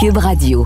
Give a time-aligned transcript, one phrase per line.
[0.00, 0.64] Cube Radio.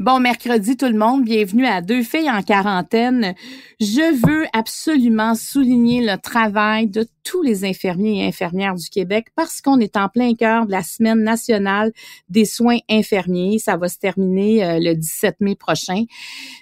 [0.00, 3.36] Bon mercredi tout le monde, bienvenue à Deux filles en quarantaine.
[3.78, 9.60] Je veux absolument souligner le travail de tous les infirmiers et infirmières du Québec parce
[9.60, 11.92] qu'on est en plein cœur de la semaine nationale
[12.28, 13.60] des soins infirmiers.
[13.60, 16.06] Ça va se terminer euh, le 17 mai prochain.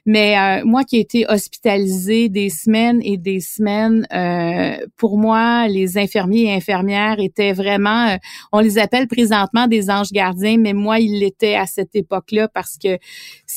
[0.05, 5.69] Mais euh, moi qui ai été hospitalisée des semaines et des semaines, euh, pour moi,
[5.69, 8.19] les infirmiers et infirmières étaient vraiment,
[8.53, 12.77] on les appelle présentement des anges gardiens, mais moi, ils l'étaient à cette époque-là parce
[12.77, 12.99] que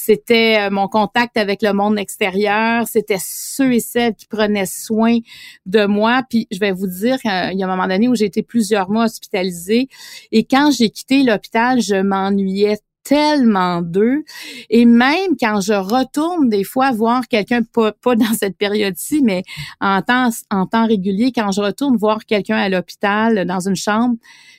[0.04, 5.18] c'était euh, mon contact avec le monde extérieur, c'était ceux et celles qui prenaient soin
[5.66, 6.24] de moi.
[6.30, 8.90] Puis je vais vous euh, il y a un moment donné où j'ai été plusieurs
[8.90, 9.88] mois hospitalisée
[10.32, 14.24] et quand j'ai quitté l'hôpital, je m'ennuyais tellement d'eux.
[14.70, 19.44] Et même quand je retourne des fois voir quelqu'un, pas, dans cette période-ci, mais
[19.80, 24.16] en temps, en temps régulier, quand je retourne voir quelqu'un à l'hôpital, dans une chambre,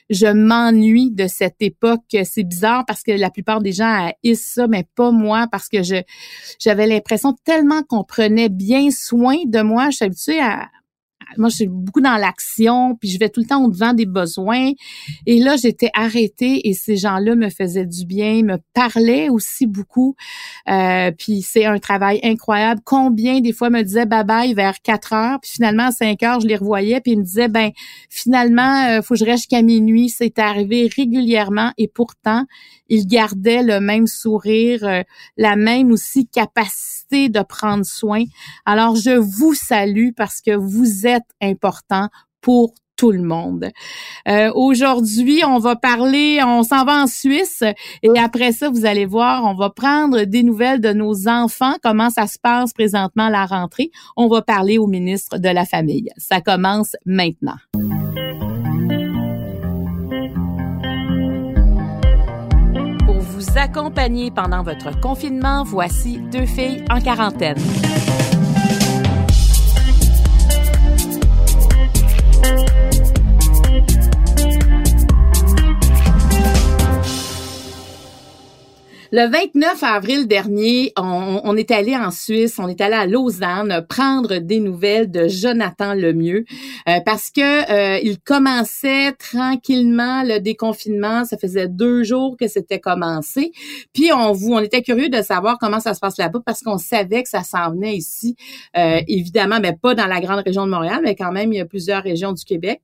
[0.09, 2.15] je m'ennuie de cette époque.
[2.23, 5.77] C'est bizarre parce que la plupart des gens haïssent ça, mais pas moi parce que
[6.59, 9.89] j'avais l'impression tellement qu'on prenait bien soin de moi.
[9.89, 10.69] Je suis habituée à,
[11.37, 14.71] moi, suis beaucoup dans l'action, puis je vais tout le temps au devant des besoins.
[15.25, 20.15] Et là, j'étais arrêtée et ces gens-là me faisaient du bien, me parlaient aussi beaucoup.
[20.69, 22.81] Euh, puis c'est un travail incroyable.
[22.85, 26.39] Combien des fois me disaient bye bye vers 4 heures, puis finalement à 5 heures,
[26.39, 27.71] je les revoyais, puis ils me disaient ben
[28.09, 30.09] finalement, euh, faut que je reste jusqu'à minuit.
[30.09, 32.45] C'est arrivé régulièrement et pourtant,
[32.89, 35.01] ils gardaient le même sourire, euh,
[35.37, 38.23] la même aussi capacité de prendre soin.
[38.65, 42.09] Alors, je vous salue parce que vous êtes important
[42.41, 43.69] pour tout le monde.
[44.27, 47.63] Euh, aujourd'hui, on va parler, on s'en va en Suisse
[48.03, 52.09] et après ça, vous allez voir, on va prendre des nouvelles de nos enfants, comment
[52.09, 53.89] ça se passe présentement à la rentrée.
[54.15, 56.09] On va parler au ministre de la Famille.
[56.17, 57.57] Ça commence maintenant.
[63.63, 67.55] Accompagner pendant votre confinement, voici deux filles en quarantaine.
[79.15, 84.39] Le 29 avril dernier, on, est allé en Suisse, on est allé à Lausanne prendre
[84.39, 86.45] des nouvelles de Jonathan Lemieux
[86.89, 87.41] euh, parce que
[87.71, 91.25] euh, il commençait tranquillement le déconfinement.
[91.25, 93.51] Ça faisait deux jours que c'était commencé.
[93.93, 96.79] Puis on vous, on était curieux de savoir comment ça se passe là-bas parce qu'on
[96.79, 98.35] savait que ça s'en venait ici,
[98.75, 101.61] euh, évidemment, mais pas dans la grande région de Montréal, mais quand même il y
[101.61, 102.81] a plusieurs régions du Québec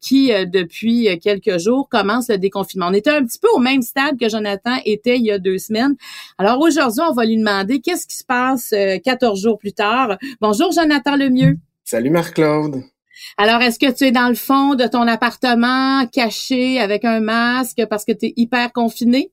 [0.00, 2.86] qui depuis quelques jours commencent le déconfinement.
[2.88, 5.55] On était un petit peu au même stade que Jonathan était il y a deux
[5.58, 5.94] semaines.
[6.38, 8.74] Alors aujourd'hui, on va lui demander qu'est-ce qui se passe
[9.04, 10.16] 14 euh, jours plus tard.
[10.40, 11.58] Bonjour Jonathan Lemieux.
[11.84, 12.82] Salut Marc-Claude.
[13.38, 17.82] Alors, est-ce que tu es dans le fond de ton appartement, caché avec un masque
[17.88, 19.30] parce que tu es hyper confiné?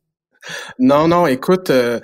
[0.79, 2.00] Non, non, écoute, euh,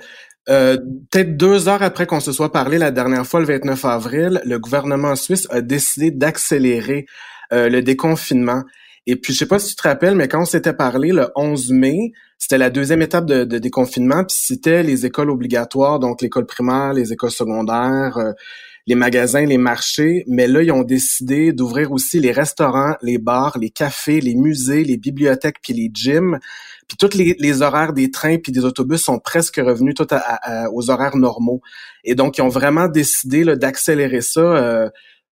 [0.48, 0.76] euh,
[1.10, 4.58] peut-être deux heures après qu'on se soit parlé la dernière fois, le 29 avril, le
[4.58, 7.06] gouvernement suisse a décidé d'accélérer
[7.52, 8.62] le déconfinement.
[9.06, 11.28] Et puis, je sais pas si tu te rappelles, mais quand on s'était parlé le
[11.34, 16.46] 11 mai, c'était la deuxième étape de, déconfinement, puis c'était les écoles obligatoires, donc l'école
[16.46, 18.32] primaire, les écoles secondaires, euh,
[18.86, 20.24] les magasins, les marchés.
[20.26, 24.84] Mais là, ils ont décidé d'ouvrir aussi les restaurants, les bars, les cafés, les musées,
[24.84, 26.38] les bibliothèques, puis les gyms.
[26.88, 30.08] Puis tous les, horaires des trains puis des autobus sont presque revenus tout
[30.72, 31.60] aux horaires normaux.
[32.04, 34.40] Et donc, ils ont vraiment décidé d'accélérer ça.
[34.40, 34.88] Euh,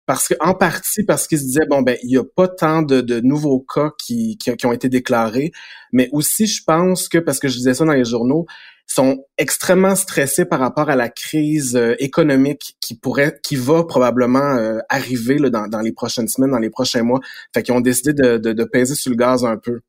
[0.07, 2.83] parce que en partie parce qu'ils se disaient bon ben il y a pas tant
[2.83, 5.53] de, de nouveaux cas qui, qui, ont été déclarés,
[5.93, 8.47] mais aussi je pense que parce que je disais ça dans les journaux,
[8.87, 14.57] sont extrêmement stressés par rapport à la crise euh, économique qui pourrait, qui va probablement
[14.57, 17.21] euh, arriver dans, les prochaines semaines, dans les prochains mois.
[17.53, 19.81] Fait qu'ils ont décidé de, de, de peser sur le gaz un peu.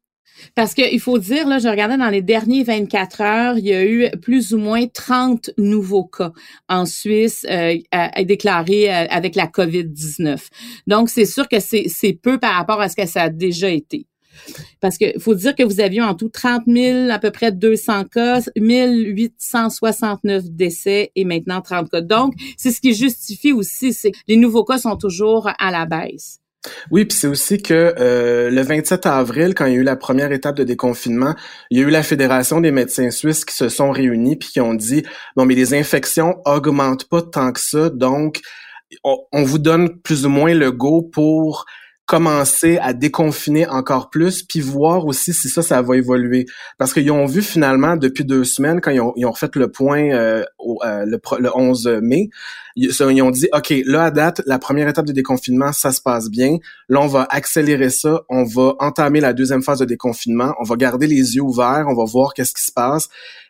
[0.55, 3.85] Parce qu'il faut dire, là, je regardais dans les derniers 24 heures, il y a
[3.85, 6.31] eu plus ou moins 30 nouveaux cas
[6.69, 7.75] en Suisse euh,
[8.23, 10.39] déclarés euh, avec la COVID-19.
[10.88, 14.07] Donc, c'est sûr que c'est peu par rapport à ce que ça a déjà été.
[14.79, 18.06] Parce que faut dire que vous aviez en tout 30 000, à peu près 200
[18.06, 22.01] cas, 1869 décès et maintenant 30 cas.
[22.01, 26.39] Donc, c'est ce qui justifie aussi, c'est les nouveaux cas sont toujours à la baisse.
[26.92, 29.96] Oui, puis c'est aussi que euh, le 27 avril, quand il y a eu la
[29.96, 31.36] première étape de déconfinement,
[31.72, 34.62] il y a eu la Fédération des médecins suisses qui se sont réunis puis qui
[34.62, 35.04] ont dit
[35.36, 38.42] bon mais les infections augmentent pas tant que ça, donc
[39.04, 41.66] on, vous donne plus ou moins le go pour
[42.07, 46.45] commencer à déconfiner encore plus, puis voir aussi si ça, ça va évoluer.
[46.77, 49.69] Parce qu'ils ont vu finalement depuis deux semaines, quand ils ont, ils ont refait le
[49.69, 50.42] point euh,
[50.86, 52.30] euh, le, le, 11 mai,
[52.77, 56.01] ils, ils, ont dit, OK, là, à date, la première étape de déconfinement, ça se
[56.01, 56.57] passe bien.
[56.88, 60.77] Là, on va accélérer ça, on va entamer la deuxième phase de déconfinement, on va
[60.77, 63.09] garder les yeux ouverts, on va voir qu'est-ce qui se passe,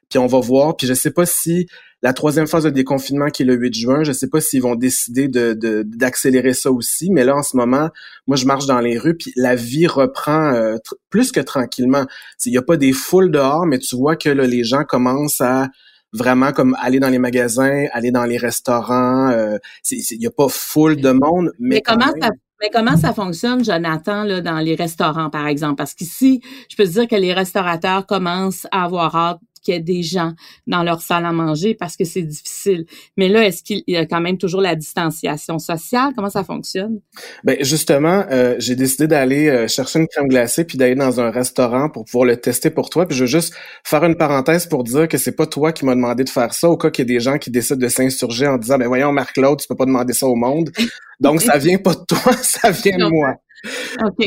[0.09, 1.67] puis on va voir, puis je sais pas si
[2.03, 4.75] la troisième phase de déconfinement qui est le 8 juin, je sais pas s'ils vont
[4.75, 5.53] décider de,
[5.83, 7.89] d'accélérer ça aussi, mais là en ce moment,
[8.27, 10.77] moi je marche dans les rues puis la vie reprend euh,
[11.09, 12.05] plus que tranquillement.
[12.45, 15.41] Il y a pas des foules dehors, mais tu vois que là, les gens commencent
[15.41, 15.67] à
[16.13, 19.29] vraiment comme aller dans les magasins, aller dans les restaurants.
[19.29, 19.57] Euh,
[19.91, 22.29] il y a pas foule de monde, mais, comment ça
[22.61, 25.75] mais comment ça fonctionne, Jonathan, là, dans les restaurants, par exemple?
[25.75, 29.77] Parce qu'ici, je peux te dire que les restaurateurs commencent à avoir hâte qu'il y
[29.77, 30.33] ait des gens
[30.65, 32.85] dans leur salle à manger parce que c'est difficile.
[33.17, 36.13] Mais là, est-ce qu'il y a quand même toujours la distanciation sociale?
[36.15, 37.01] Comment ça fonctionne?
[37.43, 41.29] Ben justement, euh, j'ai décidé d'aller euh, chercher une crème glacée puis d'aller dans un
[41.29, 43.05] restaurant pour pouvoir le tester pour toi.
[43.05, 43.53] Puis je veux juste
[43.83, 46.69] faire une parenthèse pour dire que c'est pas toi qui m'as demandé de faire ça
[46.69, 49.11] au cas qu'il y ait des gens qui décident de s'insurger en disant ben voyons
[49.11, 50.71] Marc-Claude, tu peux pas demander ça au monde.
[51.19, 53.35] Donc ça vient pas de toi, ça vient de moi.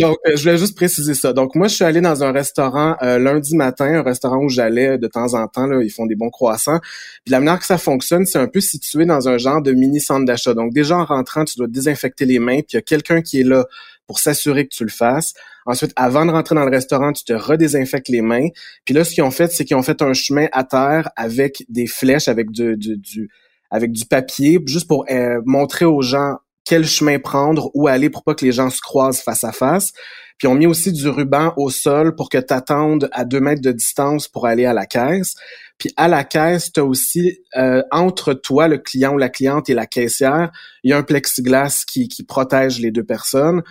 [0.00, 1.32] Donc, euh, je voulais juste préciser ça.
[1.32, 4.98] Donc, moi, je suis allé dans un restaurant euh, lundi matin, un restaurant où j'allais
[4.98, 5.66] de temps en temps.
[5.66, 6.80] Là, ils font des bons croissants.
[7.24, 10.00] Puis la manière que ça fonctionne, c'est un peu situé dans un genre de mini
[10.00, 10.54] centre d'achat.
[10.54, 12.60] Donc, déjà en rentrant, tu dois désinfecter les mains.
[12.60, 13.64] Puis il y a quelqu'un qui est là
[14.06, 15.34] pour s'assurer que tu le fasses.
[15.66, 18.48] Ensuite, avant de rentrer dans le restaurant, tu te redésinfectes les mains.
[18.84, 21.64] Puis là, ce qu'ils ont fait, c'est qu'ils ont fait un chemin à terre avec
[21.68, 23.30] des flèches, avec du, du,
[23.70, 26.38] avec du papier, juste pour euh, montrer aux gens
[26.70, 29.90] quel chemin prendre, où aller pour pas que les gens se croisent face à face.
[30.38, 33.60] Puis on mis aussi du ruban au sol pour que tu attendes à deux mètres
[33.60, 35.34] de distance pour aller à la caisse.
[35.78, 39.68] Puis à la caisse, tu as aussi euh, entre toi, le client ou la cliente
[39.68, 40.52] et la caissière,
[40.84, 43.62] il y a un plexiglas qui, qui protège les deux personnes.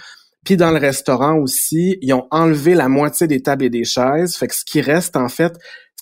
[0.44, 4.36] Puis dans le restaurant aussi, ils ont enlevé la moitié des tables et des chaises.
[4.36, 5.54] Fait que ce qui reste, en fait,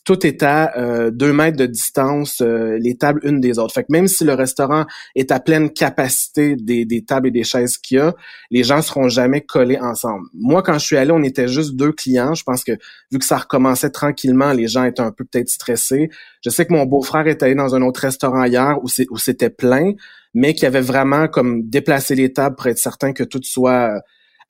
[0.07, 3.73] tout est à euh, deux mètres de distance, euh, les tables une des autres.
[3.73, 7.43] Fait que même si le restaurant est à pleine capacité des, des tables et des
[7.43, 8.15] chaises qu'il y a,
[8.49, 10.25] les gens seront jamais collés ensemble.
[10.33, 12.33] Moi, quand je suis allé, on était juste deux clients.
[12.35, 12.71] Je pense que
[13.11, 16.09] vu que ça recommençait tranquillement, les gens étaient un peu peut-être stressés.
[16.41, 19.91] Je sais que mon beau-frère est allé dans un autre restaurant hier où c'était plein,
[20.33, 23.91] mais qui avait vraiment comme déplacé les tables pour être certain que tout soit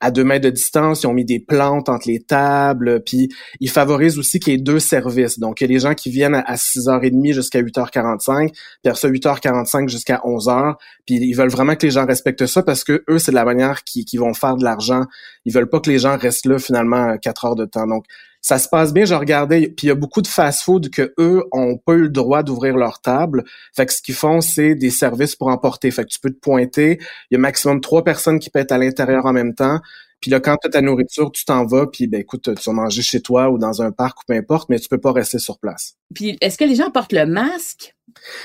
[0.00, 3.28] à deux mètres de distance, ils ont mis des plantes entre les tables, puis
[3.60, 5.38] ils favorisent aussi qu'il y ait deux services.
[5.38, 9.88] Donc, il y a les gens qui viennent à 6h30 jusqu'à 8h45, puis après 8h45
[9.88, 10.74] jusqu'à 11h,
[11.06, 13.44] puis ils veulent vraiment que les gens respectent ça parce que eux, c'est de la
[13.44, 15.04] manière qu'ils vont faire de l'argent.
[15.44, 17.86] Ils veulent pas que les gens restent là finalement quatre heures de temps.
[17.86, 18.04] Donc,
[18.40, 19.04] ça se passe bien.
[19.04, 22.08] Je regardais, puis il y a beaucoup de fast-food que eux ont pas eu le
[22.08, 23.44] droit d'ouvrir leur table.
[23.74, 25.90] Fait que ce qu'ils font, c'est des services pour emporter.
[25.90, 26.98] Fait que tu peux te pointer.
[27.30, 29.80] Il y a maximum trois personnes qui être à l'intérieur en même temps.
[30.20, 32.72] Puis là, quand tu as ta nourriture, tu t'en vas, puis ben écoute, tu vas
[32.72, 35.38] manger chez toi ou dans un parc ou peu importe, mais tu peux pas rester
[35.38, 35.94] sur place.
[36.12, 37.94] Puis est-ce que les gens portent le masque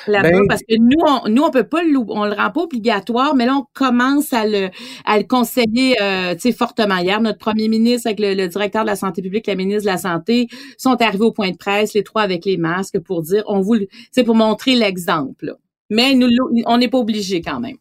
[0.06, 0.30] là-bas?
[0.30, 3.34] Ben Parce que nous, on, nous, on peut pas le, on le rend pas obligatoire,
[3.36, 4.70] mais là, on commence à le,
[5.06, 6.98] à le conseiller, euh, tu sais, fortement.
[6.98, 9.98] Hier, notre premier ministre avec le, directeur de la santé publique, la ministre de la
[9.98, 10.48] santé,
[10.78, 13.80] sont arrivés au point de presse, les trois avec les masques, pour dire, on vous,
[13.80, 15.56] tu sais, pour montrer l'exemple.
[15.90, 16.30] Mais nous,
[16.66, 17.78] on n'est pas obligé quand même.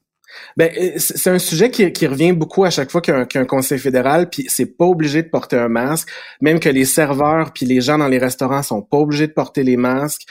[0.57, 4.29] Ben, euh, c'est un sujet qui, qui, revient beaucoup à chaque fois qu'il conseil fédéral,
[4.29, 6.09] puis c'est pas obligé de porter un masque,
[6.41, 9.63] même que les serveurs puis les gens dans les restaurants sont pas obligés de porter
[9.63, 10.23] les masques.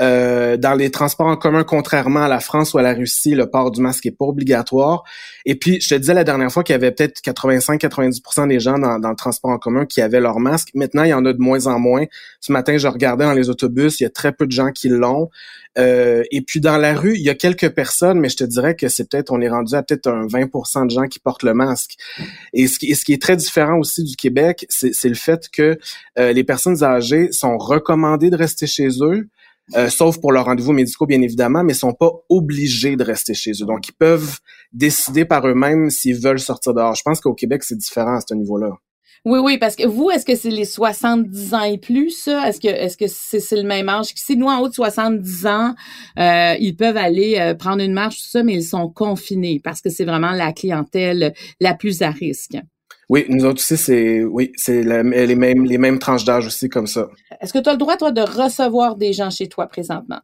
[0.00, 3.50] Euh, dans les transports en commun, contrairement à la France ou à la Russie, le
[3.50, 5.04] port du masque est pas obligatoire.
[5.44, 8.78] Et puis, je te disais la dernière fois qu'il y avait peut-être 85-90% des gens
[8.78, 10.70] dans, dans, le transport en commun qui avaient leur masque.
[10.74, 12.06] Maintenant, il y en a de moins en moins.
[12.40, 14.88] Ce matin, je regardais dans les autobus, il y a très peu de gens qui
[14.88, 15.28] l'ont.
[15.78, 18.74] Euh, et puis dans la rue, il y a quelques personnes, mais je te dirais
[18.74, 21.54] que c'est peut-être, on est rendu à peut-être un 20% de gens qui portent le
[21.54, 21.96] masque.
[22.52, 25.78] Et ce qui, est très différent aussi du Québec, c'est le fait que
[26.18, 29.28] euh, les personnes âgées sont recommandées de rester chez eux.
[29.76, 33.52] Euh, sauf pour leurs rendez-vous médicaux, bien évidemment, mais sont pas obligés de rester chez
[33.62, 33.66] eux.
[33.66, 34.38] Donc, ils peuvent
[34.72, 36.94] décider par eux-mêmes s'ils veulent sortir dehors.
[36.94, 38.72] Je pense qu'au Québec, c'est différent à ce niveau-là.
[39.26, 42.48] Oui, oui, parce que vous, est-ce que c'est les 70 ans et plus, ça?
[42.48, 44.06] Est-ce que est-ce que c'est le même âge?
[44.14, 45.74] Si nous, en haut de 70 ans,
[46.18, 49.82] euh, ils peuvent aller euh, prendre une marche, tout ça, mais ils sont confinés parce
[49.82, 52.56] que c'est vraiment la clientèle la plus à risque.
[53.10, 56.86] Oui, nous autres aussi, c'est oui, c'est les mêmes les mêmes tranches d'âge aussi comme
[56.86, 57.08] ça.
[57.42, 60.20] Est-ce que tu as le droit, toi, de recevoir des gens chez toi présentement?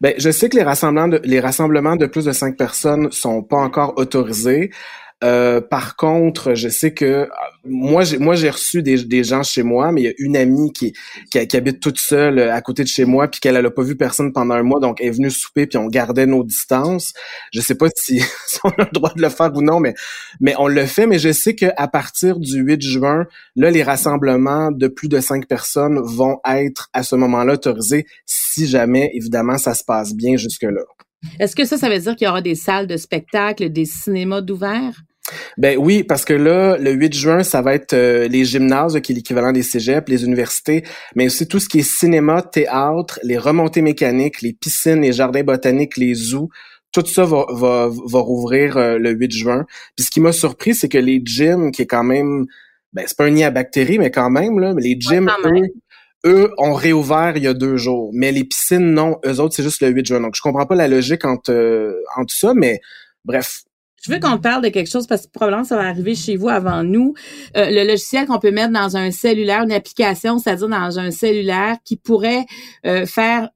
[0.00, 3.42] Ben, je sais que les rassemblements de, les rassemblements de plus de cinq personnes sont
[3.42, 4.70] pas encore autorisés.
[5.24, 7.28] Euh, par contre, je sais que
[7.64, 10.36] moi, j'ai moi j'ai reçu des, des gens chez moi, mais il y a une
[10.36, 10.92] amie qui,
[11.32, 14.32] qui, habite toute seule à côté de chez moi, puis qu'elle n'a pas vu personne
[14.32, 17.14] pendant un mois, donc elle est venue souper, puis on gardait nos distances.
[17.52, 19.94] Je sais pas si, si, on a le droit de le faire ou non, mais
[20.40, 21.08] mais on le fait.
[21.08, 25.20] Mais je sais que à partir du 8 juin, là, les rassemblements de plus de
[25.20, 30.36] cinq personnes vont être à ce moment-là autorisés, si jamais évidemment ça se passe bien
[30.36, 30.82] jusque là.
[31.40, 34.40] Est-ce que ça, ça veut dire qu'il y aura des salles de spectacle, des cinémas
[34.40, 35.02] d'ouvert?
[35.56, 39.12] Ben oui, parce que là, le 8 juin, ça va être euh, les gymnases, qui
[39.12, 43.38] est l'équivalent des cégeps, les universités, mais aussi tout ce qui est cinéma, théâtre, les
[43.38, 46.48] remontées mécaniques, les piscines, les jardins botaniques, les zoos.
[46.92, 49.66] Tout ça va, va, va rouvrir euh, le 8 juin.
[49.96, 52.46] Puis ce qui m'a surpris, c'est que les gyms, qui est quand même,
[52.92, 55.68] ben c'est pas un nid à bactéries, mais quand même, là, les gyms, eux,
[56.24, 58.10] eux ont réouvert il y a deux jours.
[58.14, 59.18] Mais les piscines, non.
[59.26, 60.20] Eux autres, c'est juste le 8 juin.
[60.20, 62.80] Donc, je comprends pas la logique entre, euh, entre ça, mais
[63.24, 63.62] bref,
[64.02, 66.48] je veux qu'on parle de quelque chose parce que probablement ça va arriver chez vous
[66.48, 67.14] avant nous.
[67.56, 71.76] Euh, le logiciel qu'on peut mettre dans un cellulaire, une application, c'est-à-dire dans un cellulaire
[71.84, 72.46] qui pourrait
[72.86, 73.48] euh, faire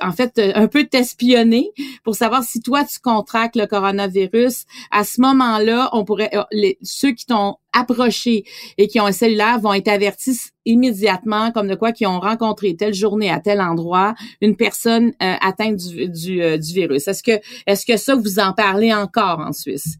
[0.00, 1.70] en fait un peu t'espionner
[2.04, 4.64] pour savoir si toi tu contractes le coronavirus.
[4.90, 8.44] À ce moment-là, on pourrait les, ceux qui t'ont approché
[8.78, 12.76] et qui ont un cellulaire vont être avertis immédiatement comme de quoi qui ont rencontré
[12.76, 17.08] telle journée à tel endroit une personne euh, atteinte du, du, euh, du virus.
[17.08, 19.96] Est-ce que est-ce que ça vous en parlez encore en Suisse?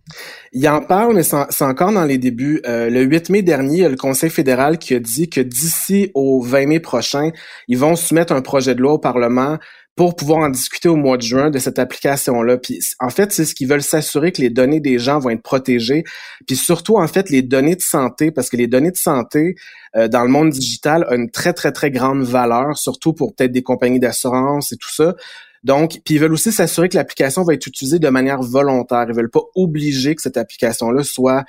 [0.52, 2.60] Il en parle mais c'est encore dans les débuts.
[2.66, 5.40] Euh, le 8 mai dernier, il y a le Conseil fédéral qui a dit que
[5.40, 7.30] d'ici au 20 mai prochain,
[7.68, 9.57] ils vont soumettre un projet de loi au Parlement
[9.98, 12.56] pour pouvoir en discuter au mois de juin de cette application-là.
[12.56, 15.42] Puis en fait, c'est ce qu'ils veulent s'assurer que les données des gens vont être
[15.42, 16.04] protégées,
[16.46, 19.56] puis surtout en fait les données de santé, parce que les données de santé
[19.96, 23.50] euh, dans le monde digital ont une très très très grande valeur, surtout pour peut-être
[23.50, 25.16] des compagnies d'assurance et tout ça.
[25.64, 29.06] Donc, puis ils veulent aussi s'assurer que l'application va être utilisée de manière volontaire.
[29.08, 31.44] Ils veulent pas obliger que cette application-là soit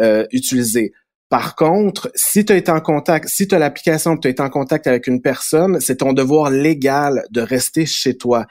[0.00, 0.92] euh, utilisée.
[1.32, 4.42] Par contre, si tu as été en contact, si tu as l'application, tu as été
[4.42, 8.44] en contact avec une personne, c'est ton devoir légal de rester chez toi.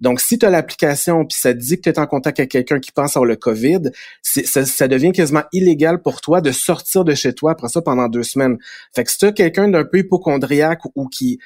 [0.00, 2.80] Donc, si tu as l'application puis ça dit que tu es en contact avec quelqu'un
[2.80, 3.82] qui pense avoir le COVID,
[4.20, 8.08] ça, ça, devient quasiment illégal pour toi de sortir de chez toi après ça pendant
[8.08, 8.58] deux semaines.
[8.92, 11.38] Fait que si tu as quelqu'un d'un peu hypochondriaque ou qui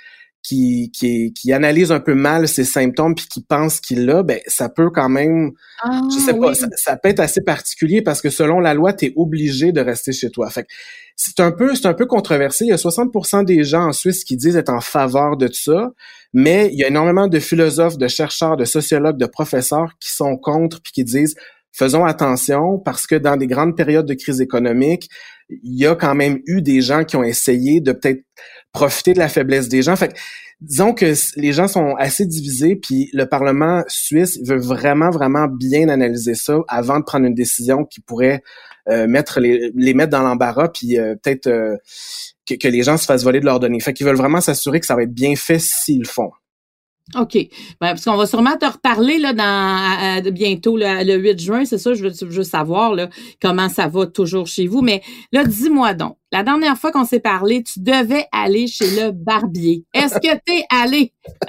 [0.49, 4.41] qui, qui, qui analyse un peu mal ses symptômes puis qui pense qu'il l'a, ben
[4.47, 5.51] ça peut quand même,
[5.83, 9.07] ah, je sais pas, ça, peut être assez particulier parce que selon la loi, tu
[9.07, 10.49] es obligé de rester chez toi.
[10.49, 10.67] Fait
[11.17, 12.65] c'est un peu, c'est un peu controversé.
[12.65, 15.91] Il y a 60% des gens en Suisse qui disent être en faveur de ça,
[16.33, 20.39] mais il y a énormément de philosophes, de chercheurs, de sociologues, de professeurs qui sont
[20.39, 21.35] contre puis qui disent
[21.73, 25.09] faisons attention parce que dans des grandes périodes de crise économique,
[25.49, 28.23] il y a quand même eu des gens qui ont essayé de peut-être
[28.73, 29.97] profiter de la faiblesse des gens.
[29.97, 30.15] Fait
[30.61, 35.89] disons que les gens sont assez divisés, puis le Parlement suisse veut vraiment, vraiment bien
[35.89, 38.43] analyser ça avant de prendre une décision qui pourrait
[38.89, 41.77] euh, mettre les, les mettre dans l'embarras, puis euh, peut-être euh,
[42.47, 43.81] que, que, les gens se fassent voler de leurs données.
[43.81, 46.31] Fait qu'ils veulent vraiment s'assurer que ça va être bien fait s'ils le font.
[47.17, 47.35] OK.
[47.35, 47.49] Ben,
[47.81, 52.03] parce qu'on va sûrement te reparler là, dans, bientôt, le 8 juin, c'est ça, je
[52.05, 53.09] veux, je veux savoir là,
[53.41, 54.83] comment ça va toujours chez vous.
[54.83, 59.13] Mais là, dis-moi donc, la dernière fois qu'on s'est parlé, tu devais aller chez le
[59.13, 59.85] barbier.
[59.95, 61.15] Est-ce que tu es allé?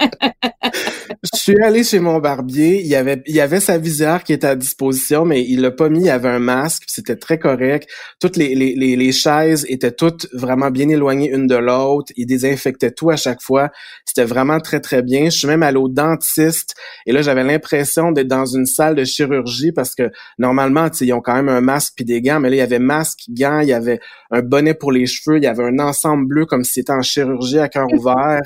[1.22, 2.80] je suis allé chez mon barbier.
[2.80, 5.90] Il y avait, il avait sa visière qui était à disposition, mais il l'a pas
[5.90, 6.04] mis.
[6.04, 7.90] Il avait un masque, c'était très correct.
[8.20, 12.10] Toutes les, les, les, chaises étaient toutes vraiment bien éloignées une de l'autre.
[12.16, 13.68] Il désinfectait tout à chaque fois.
[14.06, 15.26] C'était vraiment très, très bien.
[15.26, 16.74] Je suis même allé au dentiste.
[17.04, 21.20] Et là, j'avais l'impression d'être dans une salle de chirurgie parce que normalement, ils ont
[21.20, 22.40] quand même un masque puis des gants.
[22.40, 25.38] Mais là, il y avait masque, gants, il y avait un bonnet pour les cheveux,
[25.38, 28.42] il y avait un ensemble bleu comme si c'était en chirurgie à cœur ouvert.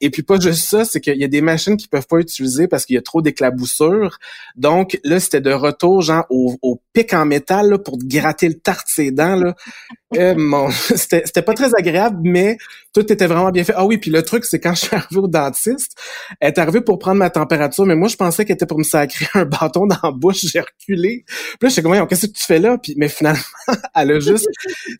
[0.00, 2.68] Et puis pas juste ça, c'est qu'il y a des machines qui peuvent pas utiliser
[2.68, 4.18] parce qu'il y a trop d'éclaboussures.
[4.54, 8.54] Donc là, c'était de retour genre au, au pic en métal là, pour gratter le
[8.54, 9.36] tarte ses dents.
[9.36, 9.54] Là.
[10.14, 12.56] Euh, c'était pas très agréable, mais
[12.94, 13.74] tout était vraiment bien fait.
[13.76, 15.96] Ah oui, puis le truc, c'est quand je suis arrivé au dentiste,
[16.40, 18.84] elle est arrivée pour prendre ma température, mais moi, je pensais qu'elle était pour me
[18.84, 20.46] sacrer un bâton dans la bouche.
[20.46, 21.24] J'ai reculé.
[21.26, 22.78] Puis là, je suis comme, qu'est-ce que tu fais là?
[22.78, 23.40] Puis, mais finalement,
[23.94, 24.48] elle a juste...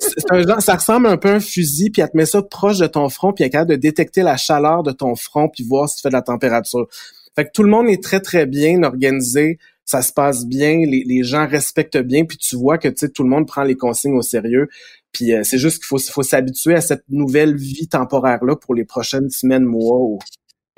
[0.01, 2.43] C'est un genre, ça ressemble un peu à un fusil, puis elle te met ça
[2.43, 5.49] proche de ton front, puis elle est capable de détecter la chaleur de ton front,
[5.49, 6.87] puis voir si tu fais de la température.
[7.35, 9.59] Fait que tout le monde est très, très bien organisé.
[9.85, 13.47] Ça se passe bien, les, gens respectent bien, puis tu vois que tout le monde
[13.47, 14.69] prend les consignes au sérieux.
[15.13, 18.85] Puis euh, c'est juste qu'il faut, faut s'habituer à cette nouvelle vie temporaire-là pour les
[18.85, 20.19] prochaines semaines, mois.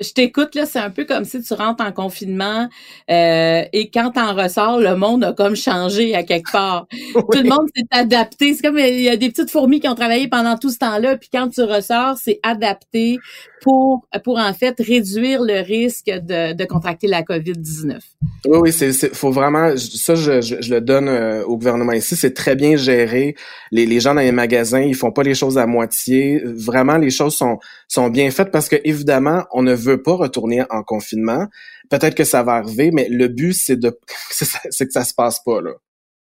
[0.01, 2.69] Je t'écoute là, c'est un peu comme si tu rentres en confinement
[3.09, 6.87] euh, et quand t'en ressors, le monde a comme changé à quelque part.
[7.13, 8.53] Tout le monde s'est adapté.
[8.53, 11.17] C'est comme il y a des petites fourmis qui ont travaillé pendant tout ce temps-là,
[11.17, 13.17] puis quand tu ressors, c'est adapté
[13.61, 17.97] pour pour en fait réduire le risque de, de contracter la COVID-19.
[18.45, 22.33] Oui, oui, c'est faut vraiment ça je, je, le donne euh, au gouvernement ici, c'est
[22.33, 23.35] très bien géré.
[23.71, 26.41] Les, les gens dans les magasins, ils font pas les choses à moitié.
[26.45, 30.63] Vraiment, les choses sont sont bien faites parce que évidemment, on ne veut pas retourner
[30.69, 31.47] en confinement.
[31.89, 33.89] Peut-être que ça va arriver, mais le but c'est de
[34.29, 35.73] que ça se passe pas là.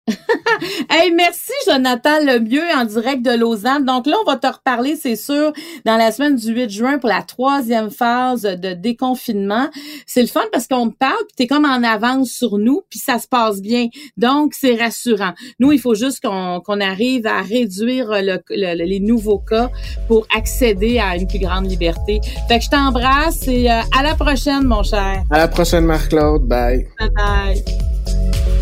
[0.91, 3.85] hey, merci Jonathan Lemieux en direct de Lausanne.
[3.85, 5.53] Donc là, on va te reparler, c'est sûr,
[5.85, 9.69] dans la semaine du 8 juin pour la troisième phase de déconfinement.
[10.07, 13.01] C'est le fun parce qu'on te parle, puis t'es comme en avance sur nous, puis
[13.01, 13.89] ça se passe bien.
[14.17, 15.33] Donc, c'est rassurant.
[15.59, 18.13] Nous, il faut juste qu'on arrive à réduire
[18.51, 19.71] les nouveaux cas
[20.07, 22.21] pour accéder à une plus grande liberté.
[22.49, 25.23] Fait que je t'embrasse et euh, à la prochaine, mon cher.
[25.31, 26.43] À la prochaine, Marc-Claude.
[26.47, 26.87] Bye.
[26.99, 28.56] Bye bye.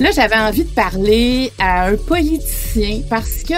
[0.00, 3.52] Là, j'avais envie de parler à un politicien parce que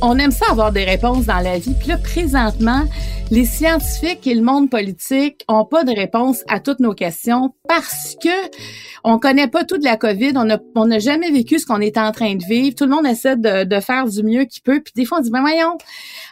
[0.00, 1.74] on aime ça avoir des réponses dans la vie.
[1.78, 2.84] Puis là, présentement,
[3.30, 8.16] les scientifiques et le monde politique ont pas de réponse à toutes nos questions parce
[8.22, 8.28] que
[9.02, 10.32] on connaît pas tout de la COVID.
[10.36, 12.74] On n'a on a jamais vécu ce qu'on est en train de vivre.
[12.74, 14.80] Tout le monde essaie de, de faire du mieux qu'il peut.
[14.80, 15.76] Puis des fois, on dit, ben voyons.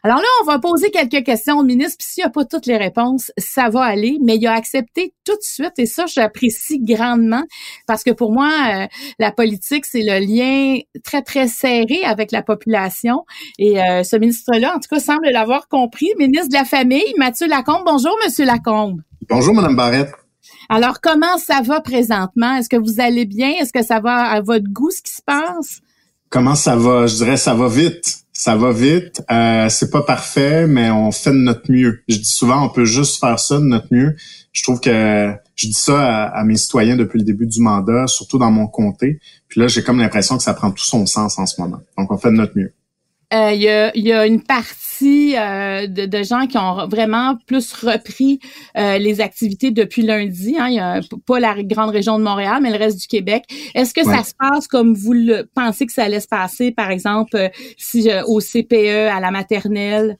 [0.02, 1.96] Alors là, on va poser quelques questions au ministre.
[1.98, 4.18] Puis s'il n'y a pas toutes les réponses, ça va aller.
[4.22, 5.72] Mais il a accepté tout de suite.
[5.78, 7.42] Et ça, j'apprécie grandement
[7.86, 8.86] parce que pour moi, euh,
[9.18, 13.24] la politique, c'est le lien très, très serré avec la population.
[13.58, 16.08] Et euh, ce ministre-là, en tout cas, semble l'avoir compris.
[16.18, 17.82] Ministre de la Famille, Mathieu Lacombe.
[17.84, 19.00] Bonjour, Monsieur Lacombe.
[19.28, 20.12] Bonjour, Madame Barrette.
[20.68, 22.56] Alors, comment ça va présentement?
[22.56, 23.52] Est-ce que vous allez bien?
[23.60, 25.80] Est-ce que ça va à votre goût, ce qui se passe?
[26.30, 27.06] Comment ça va?
[27.06, 28.24] Je dirais ça va vite.
[28.32, 29.22] Ça va vite.
[29.30, 32.00] Euh, c'est pas parfait, mais on fait de notre mieux.
[32.08, 34.16] Je dis souvent, on peut juste faire ça de notre mieux.
[34.52, 38.38] Je trouve que je dis ça à, mes citoyens depuis le début du mandat, surtout
[38.38, 39.20] dans mon comté.
[39.48, 41.80] Puis là, j'ai comme l'impression que ça prend tout son sens en ce moment.
[41.98, 42.72] Donc, on fait de notre mieux.
[43.32, 47.36] Euh, il y, a, y, a, une partie euh, de, de, gens qui ont vraiment
[47.46, 48.40] plus repris
[48.76, 50.56] euh, les activités depuis lundi.
[50.58, 50.68] Hein.
[50.68, 53.44] Il y a pas la grande région de Montréal, mais le reste du Québec.
[53.74, 56.90] Est-ce que ça se passe comme vous le pensez que ça allait se passer, par
[56.90, 60.18] exemple, si au CPE, à la maternelle?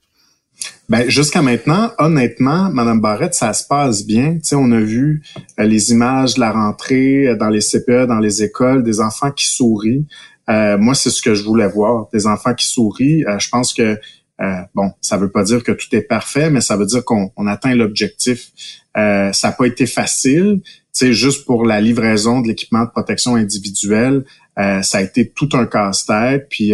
[0.89, 4.39] Ben, jusqu'à maintenant, honnêtement, Madame Barrette, ça se passe bien.
[4.53, 5.23] On a vu
[5.59, 10.07] les images de la rentrée dans les CPE, dans les écoles, des enfants qui sourient.
[10.51, 13.25] Euh, moi, c'est ce que je voulais voir, des enfants qui sourient.
[13.27, 13.99] Euh, je pense que
[14.41, 17.47] euh, bon, ça veut pas dire que tout est parfait, mais ça veut dire qu'on
[17.47, 18.51] atteint l'objectif.
[18.95, 20.61] ça n'a pas été facile.
[20.95, 24.25] Tu juste pour la livraison de l'équipement de protection individuelle,
[24.57, 26.49] ça a été tout un casse-tête.
[26.51, 26.73] Puis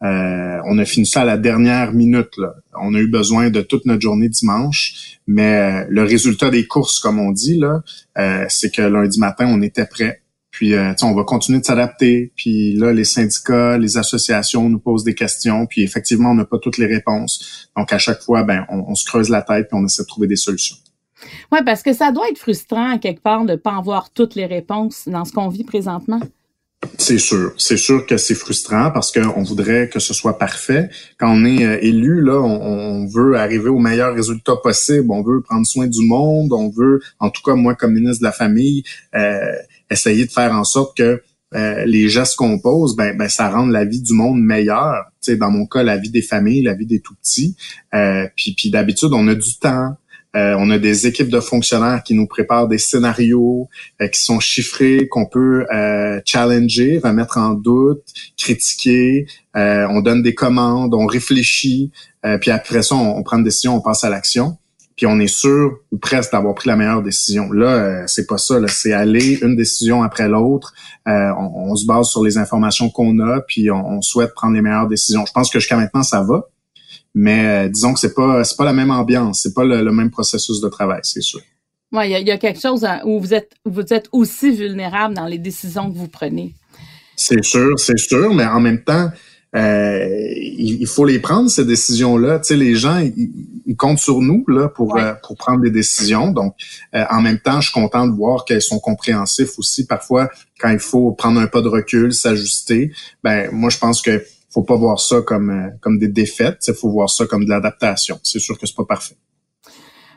[0.00, 2.36] on a fini ça à la dernière minute.
[2.36, 2.54] Là.
[2.80, 7.20] On a eu besoin de toute notre journée dimanche, mais le résultat des courses, comme
[7.20, 7.82] on dit là,
[8.48, 10.23] c'est que lundi matin, on était prêt
[10.54, 12.32] puis, euh, on va continuer de s'adapter.
[12.36, 15.66] Puis là, les syndicats, les associations nous posent des questions.
[15.66, 17.68] Puis effectivement, on n'a pas toutes les réponses.
[17.76, 20.28] Donc, à chaque fois, ben, on, se creuse la tête puis on essaie de trouver
[20.28, 20.76] des solutions.
[21.50, 24.46] Oui, parce que ça doit être frustrant, quelque part, de ne pas avoir toutes les
[24.46, 26.20] réponses dans ce qu'on vit présentement.
[26.98, 30.88] C'est sûr, c'est sûr que c'est frustrant parce qu'on voudrait que ce soit parfait.
[31.18, 35.06] Quand on est euh, élu, là, on, veut arriver au meilleur résultat possible.
[35.10, 36.52] On veut prendre soin du monde.
[36.52, 38.82] On veut, en tout cas moi comme ministre de la famille,
[39.14, 39.38] euh,
[39.90, 41.22] essayer de faire en sorte que
[41.54, 45.04] euh, les gestes qu'on pose, ben, ben, ça rende la vie du monde meilleure.
[45.22, 47.56] Tu dans mon cas, la vie des familles, la vie des tout petits.
[47.94, 49.96] Euh, puis, puis d'habitude, on a du temps.
[50.34, 53.68] Euh, on a des équipes de fonctionnaires qui nous préparent des scénarios
[54.12, 55.64] qui sont chiffrés, qu'on peut
[56.24, 58.02] challenger, remettre en doute,
[58.36, 59.26] critiquer.
[59.54, 61.90] on donne des commandes, on réfléchit,
[62.40, 64.58] puis après ça, on, on prend une décision, on passe à l'action
[64.96, 67.50] puis on est sûr ou presque d'avoir pris la meilleure décision.
[67.52, 68.56] Là, euh, c'est pas ça.
[68.68, 70.72] C'est aller une décision après l'autre.
[71.08, 74.88] Euh, on, se base sur les informations qu'on a, puis on, souhaite prendre les meilleures
[74.88, 75.24] décisions.
[75.26, 76.48] Je pense que jusqu'à maintenant, ça va.
[77.14, 80.10] Mais euh, disons que c'est pas c'est pas la même ambiance, c'est pas le, même
[80.10, 81.40] processus de travail, c'est sûr.
[81.92, 85.38] Oui, il y, a quelque chose où vous êtes vous êtes aussi vulnérable dans les
[85.38, 86.54] décisions que vous prenez.
[87.14, 89.10] C'est sûr, c'est sûr, mais en même temps,
[89.54, 92.40] euh, il, faut les prendre ces décisions-là.
[92.40, 96.32] Tu sais, les gens, ils, comptent sur nous là pour euh, pour prendre des décisions.
[96.32, 96.54] Donc,
[96.94, 99.86] euh, en même temps, je suis content de voir qu'elles sont compréhensifs aussi.
[99.86, 104.24] Parfois, quand il faut prendre un pas de recul, s'ajuster, ben moi, je pense que
[104.54, 106.64] faut pas voir ça comme comme des défaites.
[106.68, 108.18] Il faut voir ça comme de l'adaptation.
[108.22, 109.16] C'est sûr que c'est pas parfait.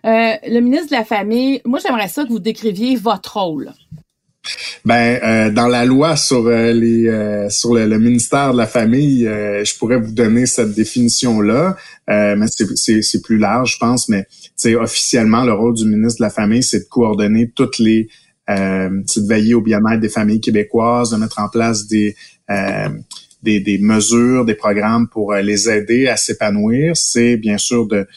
[0.04, 3.74] le ministre de la Famille, moi, j'aimerais ça que vous décriviez votre rôle.
[4.86, 9.24] Ben, euh, dans la loi sur euh, les euh, sur le, ministère de la famille,
[9.24, 11.76] je pourrais vous donner cette définition là,
[12.08, 14.10] mais c'est plus large, je pense.
[14.10, 18.08] Mais c'est officiellement le rôle du ministre de la famille, c'est de coordonner toutes les,
[18.48, 22.16] c'est de veiller au bien-être des familles québécoises, de mettre en place des
[23.44, 26.96] des, mesures, des programmes pour les aider à s'épanouir.
[26.98, 28.08] C'est bien sûr de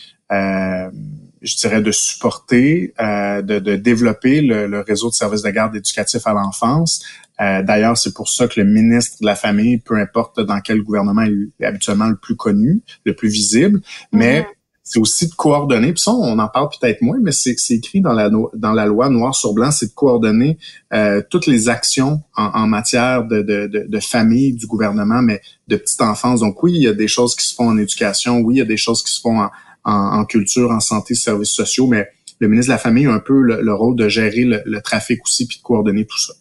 [1.43, 6.33] je dirais, de supporter, euh, de, développer le, réseau de services de garde éducatif à
[6.33, 7.05] l'enfance.
[7.41, 10.83] Euh, d'ailleurs, c'est pour ça que le ministre de la Famille, peu importe dans quel
[10.83, 11.25] gouvernement
[11.59, 13.81] est habituellement le plus connu, le plus visible,
[14.13, 14.47] mais
[14.91, 18.13] c'est aussi de coordonner, puis ça, on en parle peut-être moins, mais c'est écrit dans
[18.13, 20.59] la, dans la loi noir sur blanc, c'est de coordonner
[20.93, 25.43] euh, toutes les actions en, en matière de, de, de, de, famille du gouvernement, mais
[25.69, 26.41] de petite enfance.
[26.41, 28.63] Donc oui, il y a des choses qui se font en éducation, oui, il y
[28.63, 29.51] a des choses qui se font en,
[29.85, 32.09] en, culture, en santé, services sociaux, mais
[32.41, 35.47] le ministre de la Famille a un peu le, rôle de gérer le, trafic aussi
[35.47, 36.33] puis de coordonner tout ça.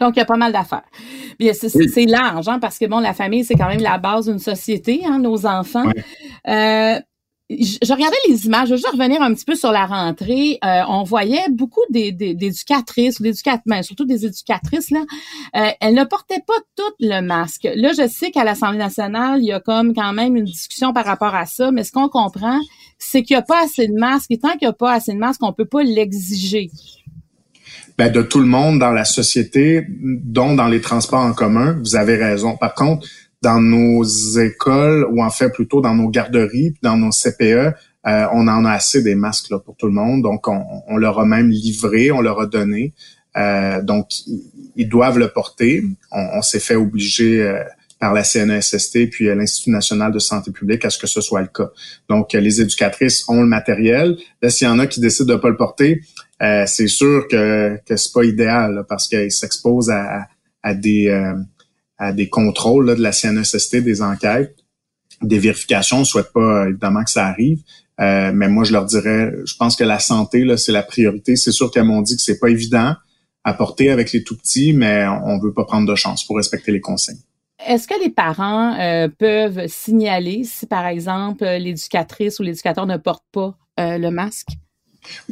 [0.00, 0.88] Donc, il y a pas mal d'affaires.
[1.38, 5.02] C'est large, hein, parce que bon, la famille, c'est quand même la base d'une société,
[5.04, 5.90] hein, nos enfants.
[6.48, 6.98] Euh,
[7.60, 10.58] je, regardais les images, je vais juste revenir un petit peu sur la rentrée.
[10.64, 15.00] Euh, on voyait beaucoup d'éducatrices, ou d'éducatrices, mais surtout des éducatrices, là.
[15.56, 17.68] Euh, elles ne portaient pas toutes le masque.
[17.74, 21.04] Là, je sais qu'à l'Assemblée nationale, il y a comme quand même une discussion par
[21.04, 22.60] rapport à ça, mais ce qu'on comprend,
[22.98, 24.30] c'est qu'il n'y a pas assez de masques.
[24.30, 26.70] Et tant qu'il n'y a pas assez de masques, on ne peut pas l'exiger.
[27.98, 31.94] Ben, de tout le monde dans la société, dont dans les transports en commun, vous
[31.94, 32.56] avez raison.
[32.56, 33.06] Par contre,
[33.42, 34.04] dans nos
[34.38, 37.74] écoles ou en fait plutôt dans nos garderies, dans nos CPE,
[38.06, 40.22] euh, on en a assez des masques là, pour tout le monde.
[40.22, 42.94] Donc, on, leur a même livré, on leur a donné.
[43.36, 44.08] Euh, donc,
[44.76, 45.84] ils doivent le porter.
[46.10, 47.62] On, s'est fait obliger euh,
[48.00, 51.46] par la CNESST puis l'Institut national de santé publique à ce que ce soit le
[51.46, 51.70] cas.
[52.08, 54.16] Donc, les éducatrices ont le matériel.
[54.42, 56.02] Là, s'il y en a qui décident de pas le porter,
[56.66, 60.26] c'est sûr que, que c'est pas idéal parce qu'ils s'exposent à,
[60.64, 61.08] à, des
[62.10, 64.56] des contrôles de la CNSST, des enquêtes,
[65.22, 65.98] des vérifications.
[65.98, 67.60] On ne souhaite pas évidemment que ça arrive.
[68.00, 71.36] Euh, mais moi, je leur dirais, je pense que la santé, là, c'est la priorité.
[71.36, 72.96] C'est sûr qu'elles m'ont dit que c'est pas évident
[73.44, 76.72] à porter avec les tout petits, mais on veut pas prendre de chance pour respecter
[76.72, 77.20] les consignes.
[77.66, 83.24] Est-ce que les parents euh, peuvent signaler si, par exemple, l'éducatrice ou l'éducateur ne porte
[83.30, 84.48] pas euh, le masque?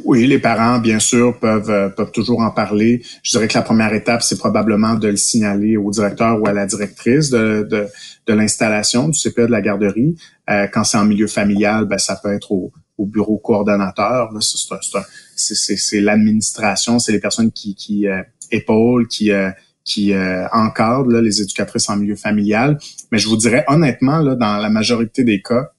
[0.03, 3.01] Oui, les parents, bien sûr, peuvent, euh, peuvent toujours en parler.
[3.23, 6.53] Je dirais que la première étape, c'est probablement de le signaler au directeur ou à
[6.53, 7.87] la directrice de, de,
[8.27, 10.15] de l'installation du CPE de la garderie.
[10.49, 14.29] Euh, quand c'est en milieu familial, ben, ça peut être au, au bureau coordonnateur.
[14.41, 19.49] C'est l'administration, c'est les personnes qui, qui euh, épaulent, qui, euh,
[19.83, 20.13] qui
[20.53, 22.77] encadrent les éducatrices en milieu familial.
[23.11, 25.71] Mais je vous dirais honnêtement, là, dans la majorité des cas,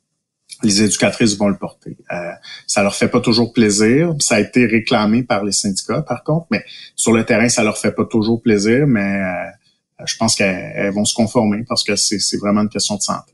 [0.63, 1.97] les éducatrices vont le porter.
[2.11, 2.17] Euh,
[2.67, 4.15] ça leur fait pas toujours plaisir.
[4.21, 6.65] Ça a été réclamé par les syndicats, par contre, mais
[6.97, 11.05] sur le terrain, ça leur fait pas toujours plaisir, mais euh, je pense qu'elles vont
[11.05, 13.33] se conformer parce que c'est vraiment une question de santé.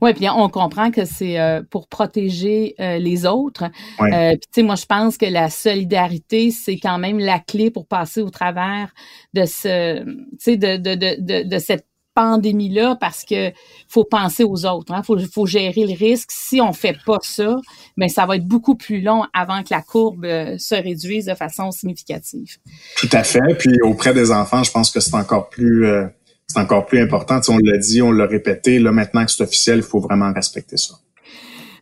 [0.00, 3.64] Oui, puis on comprend que c'est euh, pour protéger euh, les autres.
[4.00, 7.70] Euh, puis tu sais, moi je pense que la solidarité c'est quand même la clé
[7.70, 8.92] pour passer au travers
[9.32, 13.52] de ce, tu sais, de, de, de, de, cette pandémie-là parce que
[13.88, 15.02] faut penser aux autres, il hein.
[15.02, 16.30] faut, faut gérer le risque.
[16.32, 17.56] Si on fait pas ça,
[17.96, 21.26] mais ben, ça va être beaucoup plus long avant que la courbe euh, se réduise
[21.26, 22.56] de façon significative.
[22.96, 23.54] Tout à fait.
[23.58, 26.06] Puis auprès des enfants, je pense que c'est encore plus euh,
[26.46, 27.40] c'est encore plus important.
[27.48, 28.78] on l'a dit, on l'a répété.
[28.78, 30.94] Là maintenant que c'est officiel, il faut vraiment respecter ça.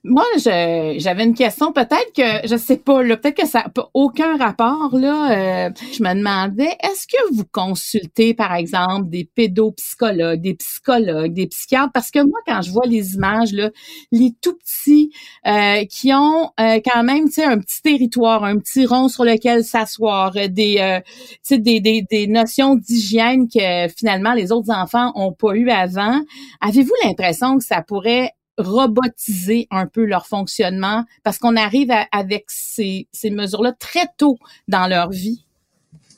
[0.05, 1.73] Moi, j'avais une question.
[1.73, 4.91] Peut-être que, je sais pas, là, peut-être que ça n'a aucun rapport.
[4.99, 11.33] Là, euh, je me demandais, est-ce que vous consultez, par exemple, des pédopsychologues, des psychologues,
[11.33, 11.93] des psychiatres?
[11.95, 13.71] Parce que moi, quand je vois les images, là,
[14.11, 15.13] les tout petits
[15.47, 19.25] euh, qui ont euh, quand même, tu sais, un petit territoire, un petit rond sur
[19.25, 21.01] lequel s'asseoir, des,
[21.47, 26.21] tu des, des, des notions d'hygiène que finalement les autres enfants ont pas eu avant.
[26.61, 33.07] Avez-vous l'impression que ça pourrait robotiser un peu leur fonctionnement parce qu'on arrive avec ces,
[33.25, 34.39] mesures-là très tôt
[34.69, 35.45] dans leur vie?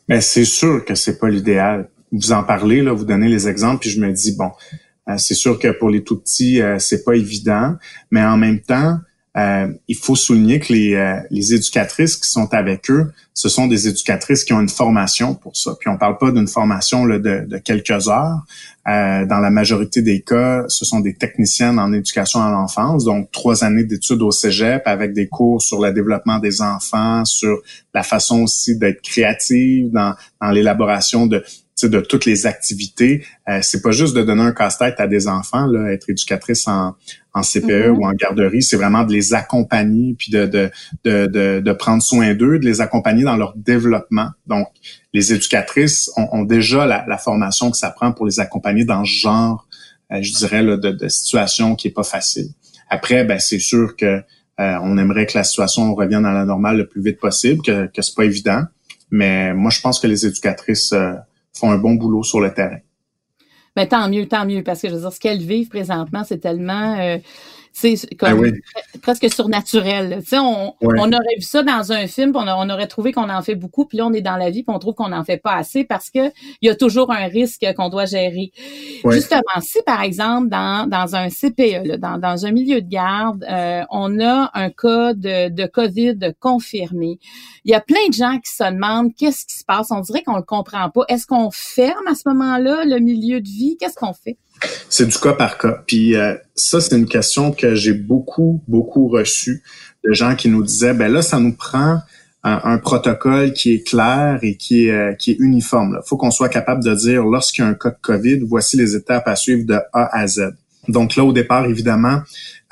[0.09, 1.89] Mais c'est sûr que c'est pas l'idéal.
[2.13, 4.51] Vous en parlez, vous donnez les exemples, puis je me dis, bon,
[5.09, 7.77] euh, c'est sûr que pour les tout petits, euh, c'est pas évident,
[8.11, 8.99] mais en même temps,
[9.37, 13.67] euh, il faut souligner que les, euh, les éducatrices qui sont avec eux, ce sont
[13.67, 15.75] des éducatrices qui ont une formation pour ça.
[15.81, 18.45] Puis on parle pas d'une formation de, quelques heures.
[18.87, 23.31] Euh, dans la majorité des cas, ce sont des techniciennes en éducation à l'enfance, donc
[23.33, 27.63] trois années d'études au cégep avec des cours sur le développement des enfants, sur
[27.95, 31.43] la façon aussi d'être créative dans, dans l'élaboration de
[31.83, 33.25] de toutes les activités.
[33.49, 36.95] Euh, c'est pas juste de donner un casse-tête à des enfants, là, être éducatrice en,
[37.35, 37.91] en CPE mm-hmm.
[37.91, 40.71] ou en garderie, c'est vraiment de les accompagner puis de, de,
[41.05, 44.31] de, de, prendre soin d'eux, de les accompagner dans leur développement.
[44.47, 44.69] Donc,
[45.13, 49.13] les éducatrices ont, déjà la, la, formation que ça prend pour les accompagner dans ce
[49.13, 49.67] genre,
[50.13, 52.49] euh, je dirais, là, de, de situation qui est pas facile.
[52.89, 54.23] Après, ben, c'est sûr que
[54.61, 57.87] euh, on aimerait que la situation revienne à la normale le plus vite possible, que,
[57.87, 58.63] que c'est pas évident.
[59.11, 61.15] Mais moi, je pense que les éducatrices euh,
[61.57, 62.79] font un bon boulot sur le terrain.
[63.77, 66.39] Mais tant mieux, tant mieux, parce que je veux dire, ce qu'elles vivent présentement, c'est
[66.39, 67.19] tellement euh,
[68.19, 68.61] comme ben
[69.03, 70.23] presque surnaturel.
[70.33, 73.55] On, on aurait vu ça dans un film, on, on aurait trouvé qu'on en fait
[73.55, 75.55] beaucoup, puis là on est dans la vie, puis on trouve qu'on n'en fait pas
[75.55, 76.29] assez parce que
[76.61, 78.53] il y a toujours un risque qu'on doit gérer.
[79.11, 83.45] Justement, si par exemple dans, dans un CPE, là, dans, dans un milieu de garde,
[83.51, 87.19] euh, on a un cas de, de COVID confirmé,
[87.65, 89.91] il y a plein de gens qui se demandent qu'est-ce qui se passe.
[89.91, 91.03] On dirait qu'on le comprend pas.
[91.09, 93.77] Est-ce qu'on ferme à ce moment-là le milieu de vie?
[93.79, 94.39] Qu'est-ce qu'on fait?
[94.89, 95.83] C'est du cas par cas.
[95.87, 99.63] Puis euh, ça, c'est une question que j'ai beaucoup, beaucoup reçue
[100.05, 102.01] de gens qui nous disaient, ben là, ça nous prend
[102.47, 105.99] un, protocole qui est clair et qui est, euh, qui est uniforme.
[106.05, 108.77] Il faut qu'on soit capable de dire, lorsqu'il y a un cas de COVID, voici
[108.77, 110.51] les étapes à suivre de A à Z.
[110.89, 112.21] Donc là, au départ, évidemment,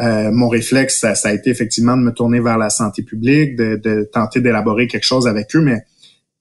[0.02, 3.80] euh, mon réflexe, ça, a été effectivement de me tourner vers la santé publique, de,
[3.82, 5.86] de tenter d'élaborer quelque chose avec eux, mais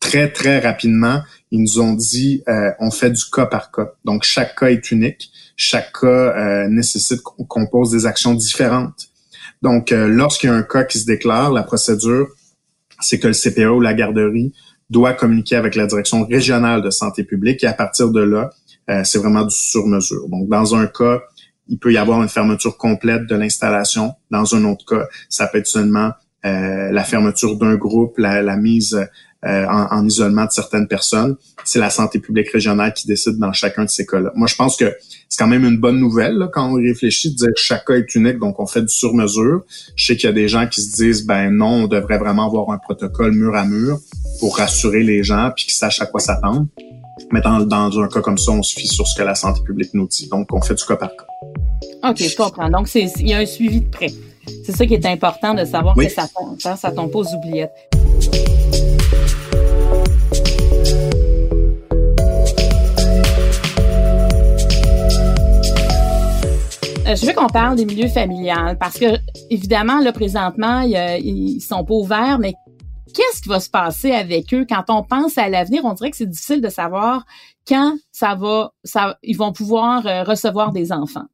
[0.02, 3.92] très, très rapidement, ils nous ont dit, euh, on fait du cas par cas.
[4.06, 5.32] Donc, chaque cas est unique.
[5.58, 9.10] Chaque cas euh, nécessite qu'on pose des actions différentes.
[9.62, 12.30] Donc, euh, lorsqu'il y a un cas qui se déclare, la procédure,
[13.02, 14.54] c'est que le CPA ou la garderie
[14.90, 18.50] doit communiquer avec la direction régionale de santé publique et à partir de là,
[19.06, 20.28] c'est vraiment du sur-mesure.
[20.28, 21.22] Donc, dans un cas,
[21.70, 24.14] il peut y avoir une fermeture complète de l'installation.
[24.32, 26.12] Dans un autre cas, ça peut être seulement
[26.44, 29.00] la fermeture d'un groupe, la mise
[29.44, 31.36] euh, en, isolement de certaines personnes.
[31.64, 34.32] C'est la santé publique régionale qui décide dans chacun de ces cas-là.
[34.36, 34.96] Moi, je pense que
[35.30, 38.14] c'est quand même une bonne nouvelle quand on réfléchit de dire que chaque cas est
[38.14, 39.64] unique, donc on fait du sur-mesure.
[39.96, 42.46] Je sais qu'il y a des gens qui se disent ben non, on devrait vraiment
[42.46, 44.00] avoir un protocole mur à mur
[44.40, 46.68] pour rassurer les gens puis qu'ils sachent à quoi s'attendre.
[47.32, 49.62] Mais dans, dans un cas comme ça, on se fie sur ce que la santé
[49.64, 50.28] publique nous dit.
[50.30, 51.26] Donc, on fait du cas par cas.
[52.10, 52.70] OK, je comprends.
[52.70, 54.12] Donc, il y a un suivi de près.
[54.66, 57.72] C'est ça qui est important de savoir que ça tombe, ça tombe pas aux oubliettes.
[67.06, 69.18] Je veux qu'on parle des milieux familiales parce que,
[69.50, 72.54] évidemment, là, présentement, ils, sont pas ouverts, mais
[73.14, 74.66] qu'est-ce qui va se passer avec eux?
[74.68, 75.86] Quand on pense à l'avenir?
[75.86, 77.26] On dirait que c'est difficile de savoir
[77.68, 81.26] quand ça va, ça, ils vont pouvoir euh, recevoir des enfants.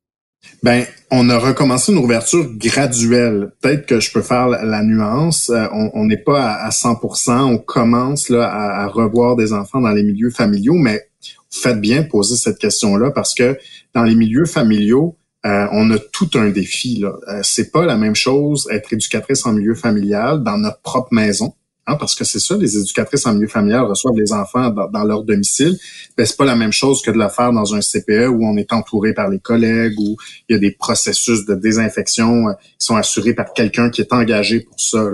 [0.64, 3.52] Ben, on a recommencé une ouverture graduelle.
[3.62, 5.50] Peut-être que je peux faire la, nuance.
[5.50, 7.42] Euh, on n'est pas à, 100%.
[7.42, 11.10] On commence là à, à, revoir des enfants dans les milieux familiaux, mais
[11.50, 13.58] faites bien poser cette question-là parce que
[13.94, 16.98] dans les milieux familiaux, euh, on a tout un défi.
[16.98, 17.14] Là.
[17.30, 21.54] Euh, c'est pas la même chose être éducatrice en milieu familial dans notre propre maison,
[21.86, 25.24] hein, parce que c'est ça, les éducatrices en milieu familial reçoivent des enfants dans, leur
[25.24, 25.78] domicile.
[26.18, 28.58] Ben, c'est pas la même chose que de le faire dans un CPE où on
[28.58, 30.18] est entouré par les collègues, où
[30.50, 34.12] il y a des processus de désinfection euh, qui sont assurés par quelqu'un qui est
[34.12, 35.08] engagé pour ça.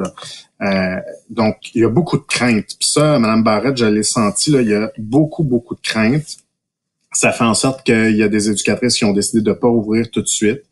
[1.30, 2.76] donc, il y a beaucoup de craintes.
[2.80, 6.43] Puis ça, Mme Barrette, je l'ai senti, là, il y a beaucoup, beaucoup de craintes
[7.14, 10.10] ça fait en sorte qu'il y a des éducatrices qui ont décidé de pas ouvrir
[10.12, 10.64] tout de suite.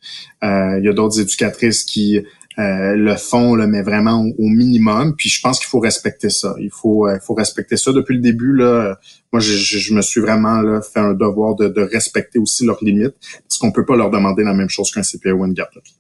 [0.43, 5.15] Euh, il y a d'autres éducatrices qui euh, le font, le mais vraiment au, minimum.
[5.15, 6.55] Puis je pense qu'il faut respecter ça.
[6.59, 8.53] Il faut, euh, faut respecter ça depuis le début.
[8.53, 8.97] Là,
[9.31, 12.83] moi, je, je me suis vraiment là, fait un devoir de, de respecter aussi leurs
[12.83, 13.15] limites,
[13.47, 15.95] parce qu'on peut pas leur demander la même chose qu'un CPA ou une garderie.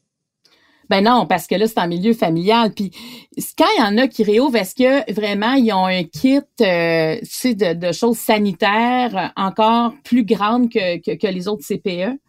[0.91, 2.73] Ben non, parce que là, c'est en milieu familial.
[2.75, 2.91] Puis
[3.57, 7.15] quand il y en a qui réouvrent, est-ce que vraiment ils ont un kit euh,
[7.15, 12.19] de, de, choses sanitaires encore plus grandes que, que, les autres CPE?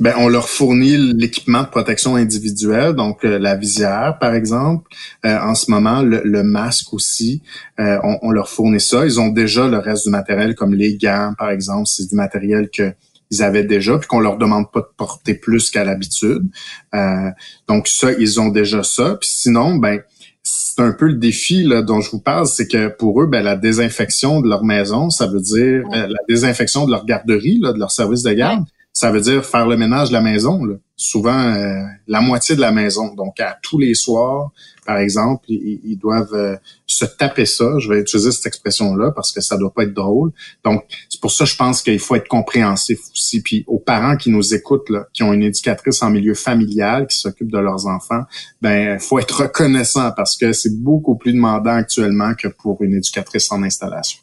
[0.00, 4.90] Ben, on leur fournit l'équipement de protection individuelle, donc euh, la visière, par exemple.
[5.24, 7.42] Euh, en ce moment, le, masque aussi,
[7.78, 9.04] euh, on, on, leur fournit ça.
[9.04, 11.86] Ils ont déjà le reste du matériel, comme les gants, par exemple.
[11.86, 12.92] C'est du matériel que
[13.30, 16.48] ils avaient déjà, puis qu'on leur demande pas de porter plus qu'à l'habitude.
[16.94, 17.30] Euh,
[17.68, 19.16] donc ça, ils ont déjà ça.
[19.20, 20.00] Puis sinon, ben
[20.42, 23.42] c'est un peu le défi là, dont je vous parle, c'est que pour eux, ben,
[23.42, 27.72] la désinfection de leur maison, ça veut dire euh, la désinfection de leur garderie, là,
[27.72, 28.64] de leur service de garde,
[29.00, 30.62] ça veut dire faire le ménage de la maison.
[30.62, 30.74] Là.
[30.94, 33.14] Souvent, euh, la moitié de la maison.
[33.14, 34.50] Donc, à tous les soirs,
[34.84, 37.78] par exemple, ils, doivent euh, se taper ça.
[37.78, 40.32] Je vais utiliser cette expression-là parce que ça doit pas être drôle.
[40.66, 43.40] Donc, c'est pour ça je pense qu'il faut être compréhensif aussi.
[43.40, 47.18] Puis aux parents qui nous écoutent, là, qui ont une éducatrice en milieu familial, qui
[47.18, 48.24] s'occupe de leurs enfants,
[48.60, 53.50] ben faut être reconnaissant parce que c'est beaucoup plus demandant actuellement que pour une éducatrice
[53.50, 54.20] en installation.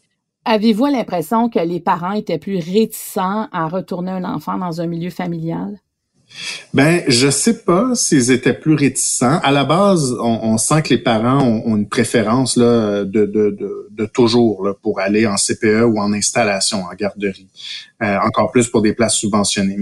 [0.50, 5.10] Avez-vous l'impression que les parents étaient plus réticents à retourner un enfant dans un milieu
[5.10, 5.78] familial?
[6.72, 9.40] Ben, je sais pas s'ils étaient plus réticents.
[9.42, 15.26] À la base, on, sent que les parents ont, une préférence de, toujours pour aller
[15.26, 17.50] en CPE ou en installation, en garderie.
[18.02, 19.76] Euh, encore plus pour des places subventionnées.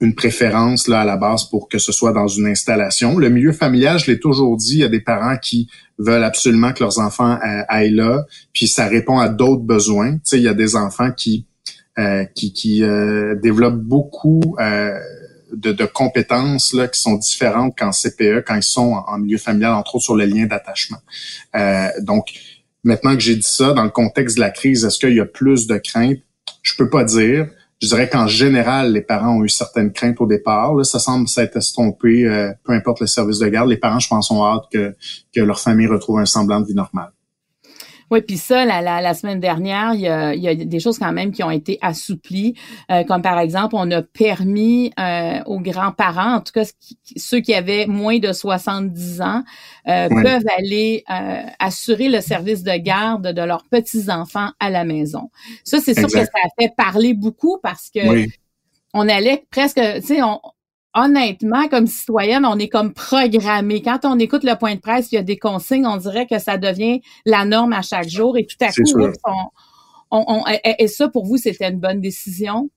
[0.00, 3.18] Une préférence là à la base pour que ce soit dans une installation.
[3.18, 6.72] Le milieu familial, je l'ai toujours dit, il y a des parents qui veulent absolument
[6.72, 10.14] que leurs enfants euh, aillent là, puis ça répond à d'autres besoins.
[10.14, 11.46] Tu sais, il y a des enfants qui
[11.98, 12.80] euh, qui, qui
[13.40, 14.56] développent beaucoup
[15.56, 19.96] de, compétences là, qui sont différentes qu'en CPE, quand ils sont en, milieu familial, entre
[19.96, 20.98] autres sur le lien d'attachement.
[21.56, 22.32] Euh, donc,
[22.82, 25.26] maintenant que j'ai dit ça, dans le contexte de la crise, est-ce qu'il y a
[25.26, 26.18] plus de craintes?
[26.62, 27.48] Je peux pas dire.
[27.84, 30.74] Je dirais qu'en général, les parents ont eu certaines craintes au départ.
[30.74, 33.68] Là, ça semble s'être estompé, euh, peu importe le service de garde.
[33.68, 34.96] Les parents, je pense, ont hâte que,
[35.34, 37.12] que leur famille retrouve un semblant de vie normale.
[38.14, 40.78] Oui, puis ça, la, la, la, semaine dernière, il y, a, il y, a, des
[40.78, 42.54] choses quand même qui ont été assouplies,
[42.92, 46.62] euh, comme par exemple, on a permis euh, aux grands-parents, en tout cas
[47.16, 49.42] ceux qui avaient moins de 70 ans,
[49.88, 55.32] euh, peuvent aller euh, assurer le service de garde de leurs petits-enfants à la maison.
[55.64, 58.28] Ça, c'est sûr que ça a fait parler beaucoup parce que
[58.94, 60.38] on allait presque, tu sais, on,
[60.94, 63.82] honnêtement, comme citoyenne, on est comme programmé.
[63.82, 66.38] Quand on écoute le point de presse, il y a des consignes, on dirait que
[66.38, 68.38] ça devient la norme à chaque jour.
[68.38, 68.82] Et tout à coup,
[70.10, 70.44] on,
[70.78, 72.70] et, ça, pour vous, c'était une bonne décision?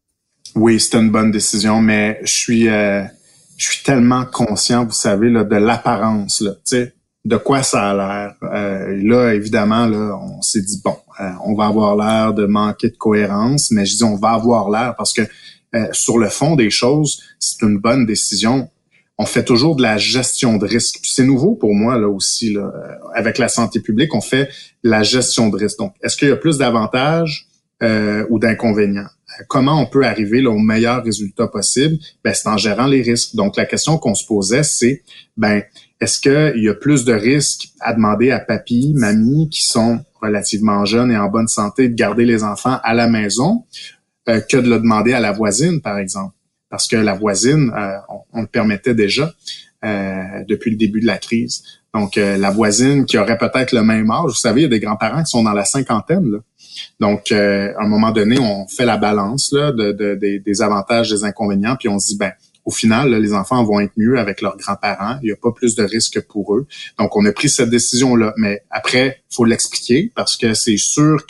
[0.55, 3.03] Oui, c'était une bonne décision, mais je suis, euh,
[3.57, 6.53] je suis tellement conscient, vous savez, là, de l'apparence, là,
[7.27, 8.35] de quoi ça a l'air.
[8.43, 12.89] Euh, là, évidemment, là, on s'est dit bon, euh, on va avoir l'air de manquer
[12.89, 15.23] de cohérence, mais je dis on va avoir l'air parce que
[15.75, 18.69] euh, sur le fond des choses, c'est une bonne décision.
[19.17, 20.99] On fait toujours de la gestion de risque.
[21.03, 22.69] C'est nouveau pour moi là aussi euh,
[23.13, 24.49] avec la santé publique, on fait
[24.83, 25.79] la gestion de risque.
[25.79, 27.47] Donc, est-ce qu'il y a plus d'avantages
[27.83, 29.09] euh, ou d'inconvénients?
[29.49, 31.97] Comment on peut arriver au meilleur résultat possible?
[32.23, 33.35] Ben, c'est en gérant les risques.
[33.35, 35.03] Donc, la question qu'on se posait, c'est
[35.35, 35.63] ben
[35.99, 40.85] est-ce qu'il y a plus de risques à demander à papy, mamie qui sont relativement
[40.85, 43.65] jeunes et en bonne santé de garder les enfants à la maison?
[44.29, 46.33] Euh, que de le demander à la voisine, par exemple.
[46.69, 47.97] Parce que la voisine, euh,
[48.33, 49.33] on, le permettait déjà
[49.85, 51.63] euh, depuis le début de la crise.
[51.93, 54.79] Donc, la voisine qui aurait peut-être le même âge, vous savez, il y a des
[54.79, 56.41] grands-parents qui sont dans la cinquantaine.
[56.99, 61.89] Donc, à un moment donné, on fait la balance de, des avantages, des inconvénients, puis
[61.89, 62.33] on se dit, ben,
[62.65, 65.17] au final, les enfants vont être mieux avec leurs grands-parents.
[65.23, 66.67] Il n'y a pas plus de risques pour eux.
[66.99, 68.33] Donc, on a pris cette décision-là.
[68.37, 71.25] Mais après, faut l'expliquer parce que c'est sûr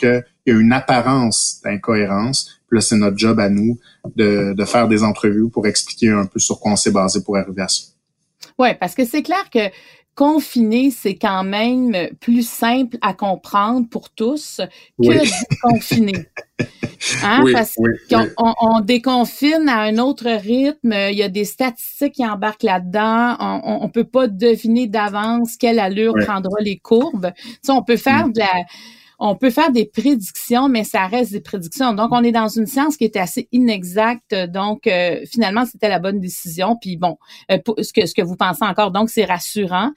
[0.48, 3.78] qu'il y a une apparence d'incohérence puis là, c'est notre job à nous
[4.14, 7.36] de, de faire des entrevues pour expliquer un peu sur quoi on s'est basé pour
[7.36, 7.84] arriver à ça.
[8.58, 9.70] Oui, parce que c'est clair que
[10.14, 14.60] confiner, c'est quand même plus simple à comprendre pour tous
[15.02, 16.26] que déconfiner.
[17.22, 17.44] Hein?
[17.52, 17.76] parce
[18.10, 23.36] qu'on on, déconfine à un autre rythme, il y a des statistiques qui embarquent là-dedans,
[23.38, 27.30] on, on, peut pas deviner d'avance quelle allure prendra les courbes.
[27.68, 28.32] On peut faire mm.
[28.32, 28.64] de la
[29.18, 31.92] on peut faire des prédictions, mais ça reste des prédictions.
[31.92, 34.34] Donc, on est dans une science qui est assez inexacte.
[34.34, 36.76] Donc, euh, finalement, c'était la bonne décision.
[36.80, 37.18] Puis bon,
[37.50, 39.90] euh, ce que ce que vous pensez encore, donc c'est rassurant.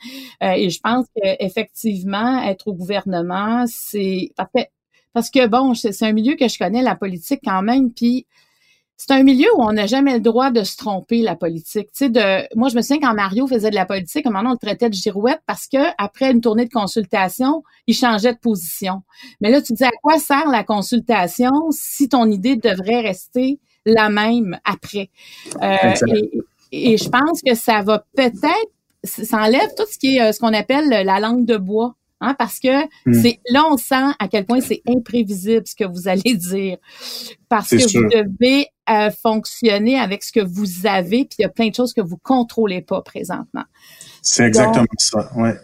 [0.43, 4.71] Euh, et je pense qu'effectivement, être au gouvernement, c'est parfait.
[5.13, 7.91] Parce que bon, c'est un milieu que je connais, la politique quand même.
[7.93, 8.25] Puis
[9.03, 11.87] c'est un milieu où on n'a jamais le droit de se tromper la politique.
[11.87, 14.31] Tu sais, de, moi, je me souviens quand Mario faisait de la politique, à un
[14.31, 18.33] moment, on le traitait de girouette parce que après une tournée de consultation, il changeait
[18.33, 19.01] de position.
[19.39, 24.09] Mais là, tu dis à quoi sert la consultation si ton idée devrait rester la
[24.09, 25.09] même après?
[25.63, 25.95] Euh,
[26.71, 28.71] et, je pense que ça va peut-être,
[29.03, 31.95] ça enlève tout ce qui est euh, ce qu'on appelle la langue de bois.
[32.23, 33.13] Hein, parce que hmm.
[33.13, 36.77] c'est là on sent à quel point c'est imprévisible ce que vous allez dire
[37.49, 41.49] parce que vous devez euh, fonctionner avec ce que vous avez puis il y a
[41.49, 43.63] plein de choses que vous contrôlez pas présentement.
[44.21, 45.55] C'est exactement ça, ouais.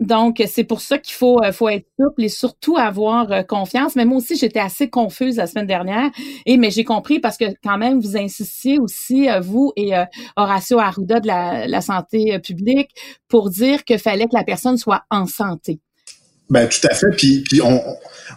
[0.00, 3.94] Donc, c'est pour ça qu'il faut, euh, faut être souple et surtout avoir euh, confiance.
[3.94, 6.10] Mais moi aussi, j'étais assez confuse la semaine dernière.
[6.44, 9.92] Et mais j'ai compris parce que quand même, vous insistiez aussi, vous et
[10.34, 12.90] Horacio Arruda de la, la santé publique,
[13.28, 15.80] pour dire qu'il fallait que la personne soit en santé.
[16.52, 17.08] Ben tout à fait.
[17.16, 17.82] Puis, puis on,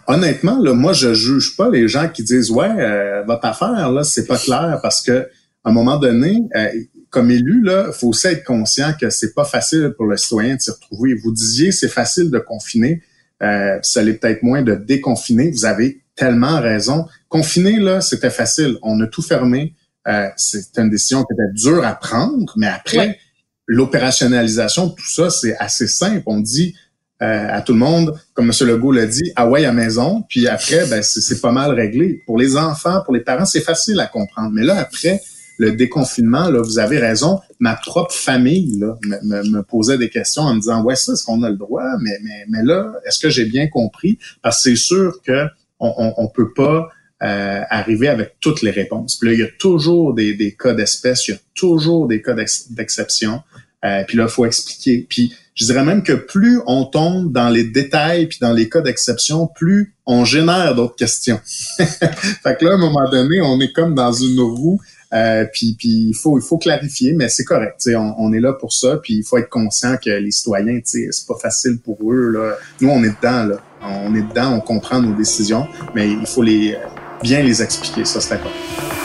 [0.06, 4.04] honnêtement, là, moi je juge pas les gens qui disent ouais euh, votre affaire là
[4.04, 5.28] c'est pas clair parce que
[5.64, 6.68] à un moment donné, euh,
[7.10, 10.60] comme élu là, faut aussi être conscient que c'est pas facile pour le citoyen de
[10.62, 11.12] s'y retrouver.
[11.22, 13.02] Vous disiez c'est facile de confiner,
[13.42, 15.50] euh, ça l'est peut-être moins de déconfiner.
[15.50, 17.04] Vous avez tellement raison.
[17.28, 18.78] Confiner là, c'était facile.
[18.80, 19.74] On a tout fermé.
[20.08, 23.18] Euh, c'était une décision qui était dure à prendre, mais après
[23.66, 26.22] l'opérationnalisation de tout ça, c'est assez simple.
[26.24, 26.74] On dit
[27.20, 28.68] à tout le monde, comme M.
[28.68, 32.22] Legault l'a dit, ah ouais à maison, puis après, ben, c'est pas mal réglé.
[32.26, 34.50] Pour les enfants, pour les parents, c'est facile à comprendre.
[34.52, 35.20] Mais là, après
[35.58, 40.42] le déconfinement, là, vous avez raison, ma propre famille là, me, me, posait des questions
[40.42, 41.84] en me disant, ouais, ça, est-ce qu'on a le droit?
[42.00, 44.18] Mais, mais, mais là, est-ce que j'ai bien compris?
[44.42, 45.46] Parce que c'est sûr que
[45.80, 46.88] on, on, on peut pas
[47.22, 49.16] euh, arriver avec toutes les réponses.
[49.16, 52.20] Puis là, il y a toujours des, des cas d'espèces, il y a toujours des
[52.20, 53.40] cas d'exception.
[53.84, 55.06] Euh, puis là, faut expliquer.
[55.08, 58.80] Puis je dirais même que plus on tombe dans les détails puis dans les cas
[58.80, 61.40] d'exception, plus on génère d'autres questions.
[61.44, 64.80] fait que là, à un moment donné, on est comme dans une roue.
[65.12, 67.88] Euh, puis il faut il faut clarifier, mais c'est correct.
[67.94, 68.98] On, on est là pour ça.
[69.02, 72.30] Puis il faut être conscient que les citoyens, c'est pas facile pour eux.
[72.30, 72.56] Là.
[72.80, 73.44] Nous, on est dedans.
[73.46, 73.56] Là.
[73.82, 76.76] On est dedans, on comprend nos décisions, mais il faut les
[77.22, 78.04] bien les expliquer.
[78.04, 78.95] Ça, c'est important.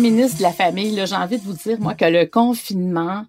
[0.00, 3.24] Ministre de la Famille, j'ai envie de vous dire, moi, que le confinement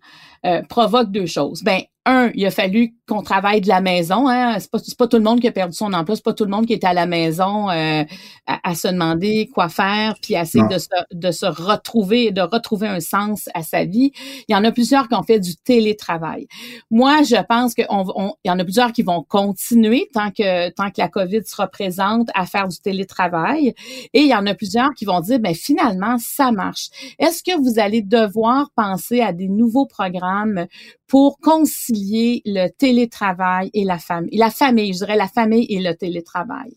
[0.46, 1.64] euh, provoque deux choses.
[1.64, 4.28] Ben, un, il a fallu qu'on travaille de la maison.
[4.28, 4.58] Hein.
[4.60, 6.50] C'est pas, pas tout le monde qui a perdu son emploi, c'est pas tout le
[6.50, 8.04] monde qui est à la maison euh,
[8.48, 12.88] à, se demander quoi faire, puis à essayer de se, de se retrouver, de retrouver
[12.88, 14.12] un sens à sa vie.
[14.48, 16.48] Il y en a plusieurs qui ont fait du télétravail.
[16.90, 20.90] Moi, je pense qu'il on, y en a plusieurs qui vont continuer tant que tant
[20.90, 23.76] que la COVID sera présente à faire du télétravail,
[24.14, 26.90] et il y en a plusieurs qui vont dire, ben finalement, ça marche.
[27.20, 30.66] Est-ce que vous allez devoir penser à des nouveaux programmes
[31.12, 35.94] pour concilier le télétravail et la famille, la famille, je dirais la famille et le
[35.94, 36.72] télétravail?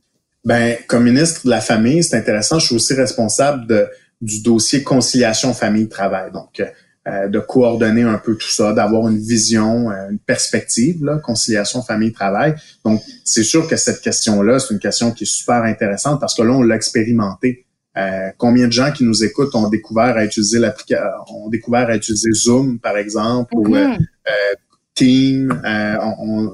[0.44, 2.58] Ben, comme ministre de la Famille, c'est intéressant.
[2.58, 3.86] Je suis aussi responsable de,
[4.20, 6.32] du dossier conciliation famille-travail.
[6.32, 6.60] Donc,
[7.06, 11.80] euh, de coordonner un peu tout ça, d'avoir une vision, euh, une perspective, là, conciliation
[11.82, 12.56] famille-travail.
[12.84, 16.42] Donc, c'est sûr que cette question-là, c'est une question qui est super intéressante parce que
[16.42, 17.63] là, on l'a expérimenté.
[17.96, 21.96] Euh, combien de gens qui nous écoutent ont découvert à utiliser l'application, ont découvert à
[21.96, 23.94] utiliser Zoom, par exemple, ou euh,
[24.26, 24.54] euh,
[24.94, 25.60] Team.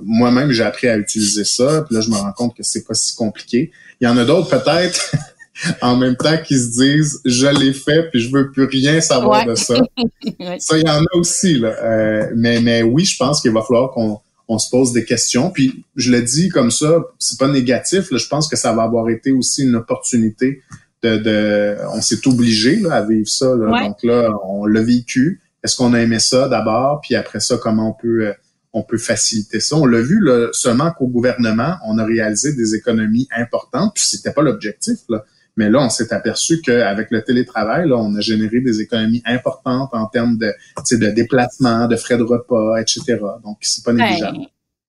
[0.03, 1.82] Moi-même, j'ai appris à utiliser ça.
[1.86, 3.70] Puis là, je me rends compte que c'est pas si compliqué.
[4.01, 5.14] Il y en a d'autres peut-être
[5.82, 9.47] en même temps qui se disent je l'ai fait puis je veux plus rien savoir
[9.47, 9.74] de ça.
[10.59, 12.28] Ça, il y en a aussi là.
[12.34, 15.51] mais mais oui, je pense qu'il va falloir qu'on on se pose des questions.
[15.51, 18.11] Puis je le dis comme ça, c'est pas négatif.
[18.11, 20.61] Là, je pense que ça va avoir été aussi une opportunité
[21.03, 23.55] de, on s'est obligé là, à vivre ça.
[23.57, 25.40] Donc là, on l'a vécu.
[25.62, 28.32] Est-ce qu'on a aimé ça d'abord, puis après ça, comment on peut euh,
[28.72, 29.76] on peut faciliter ça?
[29.76, 34.32] On l'a vu là, seulement qu'au gouvernement, on a réalisé des économies importantes, puis c'était
[34.32, 34.98] pas l'objectif.
[35.09, 35.24] Là.
[35.57, 39.90] Mais là, on s'est aperçu qu'avec le télétravail, là, on a généré des économies importantes
[39.92, 40.53] en termes de,
[40.92, 43.18] de déplacement, de frais de repas, etc.
[43.44, 44.38] Donc, c'est pas négligeable.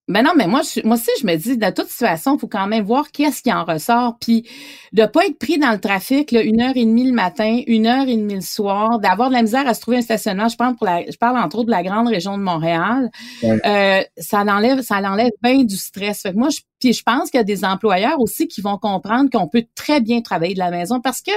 [0.07, 2.47] Ben non, mais moi, je, moi aussi, je me dis, dans toute situation, il faut
[2.47, 4.17] quand même voir qu'est-ce qui en ressort.
[4.19, 4.47] Puis
[4.93, 7.85] de pas être pris dans le trafic, là, une heure et demie le matin, une
[7.85, 10.49] heure et demie le soir, d'avoir de la misère à se trouver un stationnement.
[10.49, 13.09] Je parle pour la, je parle entre autres de la grande région de Montréal.
[13.43, 16.23] Euh, ça l'enlève, ça l'enlève bien du stress.
[16.23, 18.77] Fait que moi, je puis je pense qu'il y a des employeurs aussi qui vont
[18.77, 21.31] comprendre qu'on peut très bien travailler de la maison parce que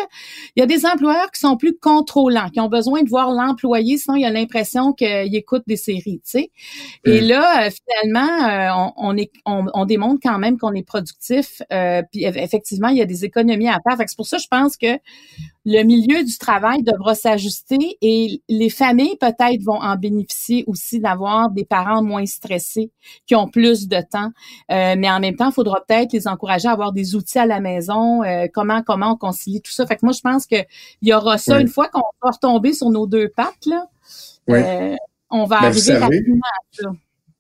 [0.57, 3.99] il y a des employeurs qui sont plus contrôlants, qui ont besoin de voir l'employé,
[3.99, 6.51] sinon il a l'impression qu'il écoute des séries, tu sais.
[7.05, 7.25] Et mm.
[7.25, 11.61] là, euh, finalement, euh, on, est, on, démontre quand même qu'on est productif.
[11.73, 13.99] Euh, puis effectivement, il y a des économies à faire.
[13.99, 14.99] c'est pour ça, je pense que
[15.65, 21.51] le milieu du travail devra s'ajuster et les familles peut-être vont en bénéficier aussi d'avoir
[21.51, 22.91] des parents moins stressés,
[23.27, 24.31] qui ont plus de temps.
[24.71, 27.47] Euh, mais en même temps, il faudra peut-être les encourager à avoir des outils à
[27.47, 29.87] la maison, euh, comment comment on concilie tout ça.
[29.87, 30.67] Fait que moi, je pense qu'il
[31.03, 33.87] y aura ça une fois qu'on va retomber sur nos deux pattes là.
[34.51, 34.95] Euh,
[35.31, 36.91] on va ben, arriver rapidement à ça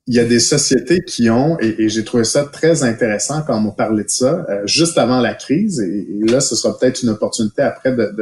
[0.07, 3.70] il y a des sociétés qui ont, et, j'ai trouvé ça très intéressant quand on
[3.70, 7.62] parlé de ça, euh, juste avant la crise, et, là, ce sera peut-être une opportunité
[7.62, 8.14] après de,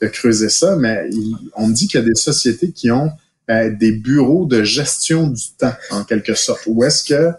[0.00, 1.08] de, creuser ça, mais
[1.54, 3.10] on me dit qu'il y a des sociétés qui ont
[3.48, 7.30] euh, des bureaux de gestion du temps, en quelque sorte, où est-ce que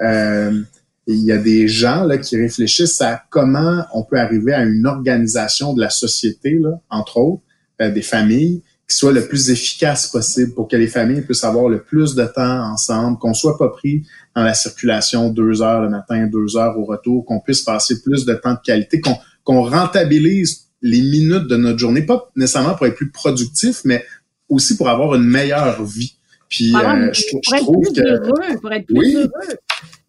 [0.00, 0.62] euh,
[1.08, 4.86] il y a des gens là, qui réfléchissent à comment on peut arriver à une
[4.86, 7.42] organisation de la société, là, entre autres,
[7.80, 11.82] des familles, qui soit le plus efficace possible pour que les familles puissent avoir le
[11.82, 16.26] plus de temps ensemble, qu'on soit pas pris dans la circulation deux heures le matin,
[16.26, 21.02] deux heures au retour, qu'on puisse passer plus de temps de qualité, qu'on rentabilise les
[21.02, 24.04] minutes de notre journée, pas nécessairement pour être plus productif, mais
[24.48, 26.16] aussi pour avoir une meilleure vie.
[26.48, 29.30] Puis euh, je, trouve que pour être plus oui, heureux.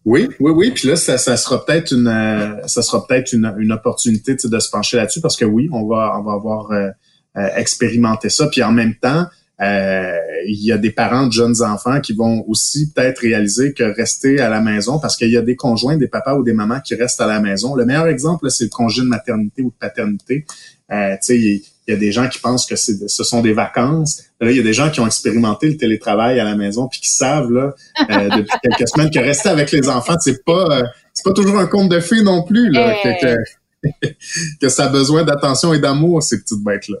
[0.04, 0.70] Oui, oui, oui.
[0.72, 4.58] Puis là, ça, ça sera peut-être une, euh, ça sera peut-être une, une opportunité de
[4.58, 6.88] se pencher là-dessus parce que oui, on va, on va avoir euh,
[7.34, 8.46] expérimenter ça.
[8.48, 9.26] Puis en même temps,
[9.62, 13.84] euh, il y a des parents de jeunes enfants qui vont aussi peut-être réaliser que
[13.84, 16.80] rester à la maison, parce qu'il y a des conjoints, des papas ou des mamans
[16.80, 17.74] qui restent à la maison.
[17.76, 20.46] Le meilleur exemple, c'est le congé de maternité ou de paternité.
[20.90, 24.22] Euh, il il y a des gens qui pensent que ce sont des vacances.
[24.40, 27.00] Là, il y a des gens qui ont expérimenté le télétravail à la maison puis
[27.00, 27.74] qui savent là
[28.08, 31.58] euh, depuis quelques semaines que rester avec les enfants, c'est pas euh, c'est pas toujours
[31.58, 33.88] un conte de fées non plus là, que,
[34.60, 36.98] que ça a besoin d'attention et d'amour ces petites bêtes là.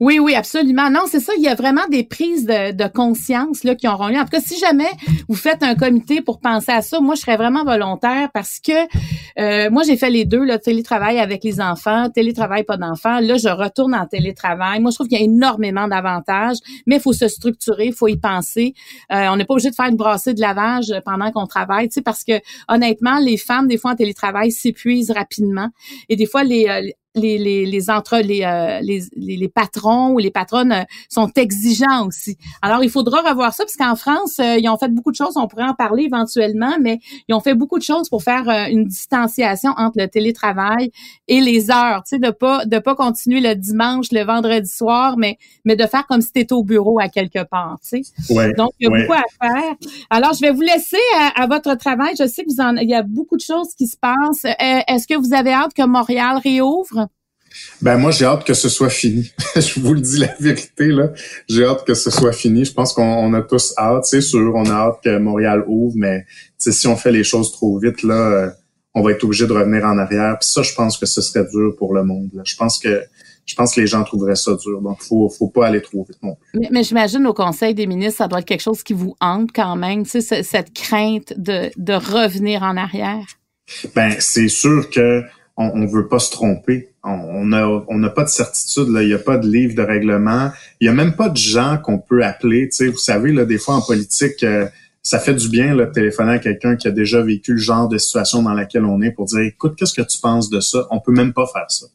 [0.00, 0.88] Oui, oui, absolument.
[0.90, 1.34] Non, c'est ça.
[1.36, 4.16] Il y a vraiment des prises de, conscience là qui auront lieu.
[4.16, 4.88] En tout cas, si jamais
[5.28, 8.72] vous faites un comité pour penser à ça, moi, je serais vraiment volontaire parce que
[9.38, 13.20] euh, moi, j'ai fait les deux, le télétravail avec les enfants, télétravail pas d'enfants.
[13.20, 14.80] Là, je retourne en télétravail.
[14.80, 18.08] Moi, je trouve qu'il y a énormément d'avantages, mais il faut se structurer, il faut
[18.08, 18.72] y penser.
[19.12, 21.94] Euh, on n'est pas obligé de faire une brassée de lavage pendant qu'on travaille, tu
[21.94, 25.68] sais, parce que honnêtement, les femmes, des fois, en télétravail, s'épuisent rapidement.
[26.08, 30.18] Et des fois, les, euh, les les les entre les, euh, les, les, patrons ou
[30.18, 32.36] les patronnes euh, sont exigeants aussi.
[32.62, 35.36] Alors il faudra revoir ça parce qu'en France euh, ils ont fait beaucoup de choses,
[35.36, 38.84] on pourrait en parler éventuellement, mais ils ont fait beaucoup de choses pour faire une
[38.84, 40.92] distanciation entre le télétravail
[41.26, 45.16] et les heures, tu sais de pas de pas continuer le dimanche, le vendredi soir,
[45.16, 48.52] mais mais de faire comme si tu étais au bureau à quelque part, tu sais.
[48.56, 49.74] Donc il y a beaucoup à faire.
[50.10, 52.88] Alors je vais vous laisser à, à, votre travail, je sais que vous en il
[52.88, 54.44] y a beaucoup de choses qui se passent.
[54.60, 56.99] Est-ce que vous avez hâte que Montréal réouvre?
[57.82, 59.32] Ben moi, j'ai hâte que ce soit fini.
[59.56, 61.12] je vous le dis la vérité là.
[61.48, 62.64] J'ai hâte que ce soit fini.
[62.64, 64.52] Je pense qu'on a tous hâte, c'est sûr.
[64.54, 66.26] On a hâte que Montréal ouvre, mais
[66.58, 68.50] si on fait les choses trop vite là, euh,
[68.94, 70.36] on va être obligé de revenir en arrière.
[70.40, 72.30] Puis ça, je pense que ce serait dur pour le monde.
[72.44, 73.02] Je pense que
[73.46, 74.80] je pense que les gens trouveraient ça dur.
[74.80, 76.68] Donc, faut, faut pas aller trop vite non plus.
[76.70, 79.74] Mais, j'imagine au Conseil des ministres, ça doit être quelque chose qui vous hante quand
[79.74, 83.26] même, tu sais, cette crainte de, de revenir en arrière.
[83.94, 85.22] Ben, c'est sûr que
[85.56, 89.02] on, on veut pas se tromper on n'a on a pas de certitude, là.
[89.02, 91.78] il n'y a pas de livre de règlement, il n'y a même pas de gens
[91.78, 92.68] qu'on peut appeler.
[92.68, 94.66] Tu sais, vous savez, là, des fois en politique, euh,
[95.02, 97.88] ça fait du bien là, de téléphoner à quelqu'un qui a déjà vécu le genre
[97.88, 100.86] de situation dans laquelle on est pour dire écoute, qu'est-ce que tu penses de ça?
[100.90, 101.86] On peut même pas faire ça.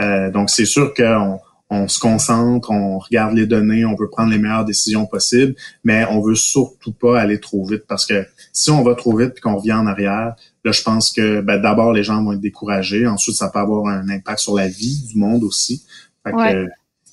[0.00, 1.38] Euh, donc, c'est sûr qu'on
[1.72, 5.54] on se concentre, on regarde les données, on veut prendre les meilleures décisions possibles,
[5.84, 9.32] mais on veut surtout pas aller trop vite parce que si on va trop vite
[9.32, 12.40] puis qu'on revient en arrière, là je pense que ben, d'abord les gens vont être
[12.40, 15.84] découragés, ensuite ça peut avoir un impact sur la vie du monde aussi.
[16.24, 16.64] Fait que,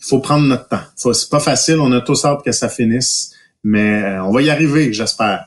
[0.01, 0.81] il faut prendre notre temps.
[0.95, 3.33] C'est pas facile, on a tous hâte que ça finisse,
[3.63, 5.45] mais euh, on va y arriver, j'espère.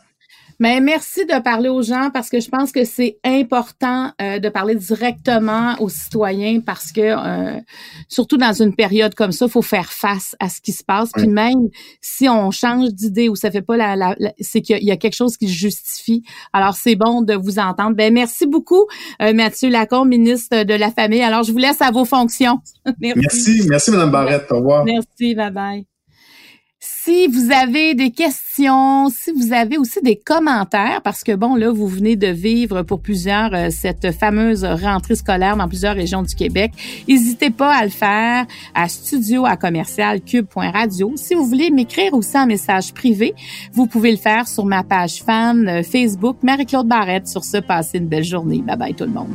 [0.63, 4.49] Mais merci de parler aux gens parce que je pense que c'est important euh, de
[4.49, 7.59] parler directement aux citoyens parce que euh,
[8.07, 11.11] surtout dans une période comme ça, il faut faire face à ce qui se passe.
[11.17, 11.69] Puis même
[12.01, 15.37] si on change d'idée ou ça fait pas la, c'est qu'il y a quelque chose
[15.37, 16.23] qui justifie.
[16.53, 17.97] Alors c'est bon de vous entendre.
[17.97, 18.87] Ben merci beaucoup
[19.21, 21.23] euh, Mathieu Lacombe, ministre de la Famille.
[21.23, 22.61] Alors je vous laisse à vos fonctions.
[23.01, 23.19] merci.
[23.19, 24.47] Merci, merci Madame Barrette.
[24.53, 24.85] Au revoir.
[24.85, 25.92] Merci, bye bye.
[27.05, 31.73] Si vous avez des questions, si vous avez aussi des commentaires, parce que bon, là,
[31.73, 36.37] vous venez de vivre pour plusieurs euh, cette fameuse rentrée scolaire dans plusieurs régions du
[36.37, 36.71] Québec,
[37.09, 38.47] n'hésitez pas à le faire
[38.77, 41.15] à studio à commercial cube.radio.
[41.17, 43.35] Si vous voulez m'écrire aussi un message privé,
[43.73, 47.27] vous pouvez le faire sur ma page fan euh, Facebook Marie-Claude Barrette.
[47.27, 48.63] Sur ce, passez une belle journée.
[48.65, 49.35] Bye bye tout le monde.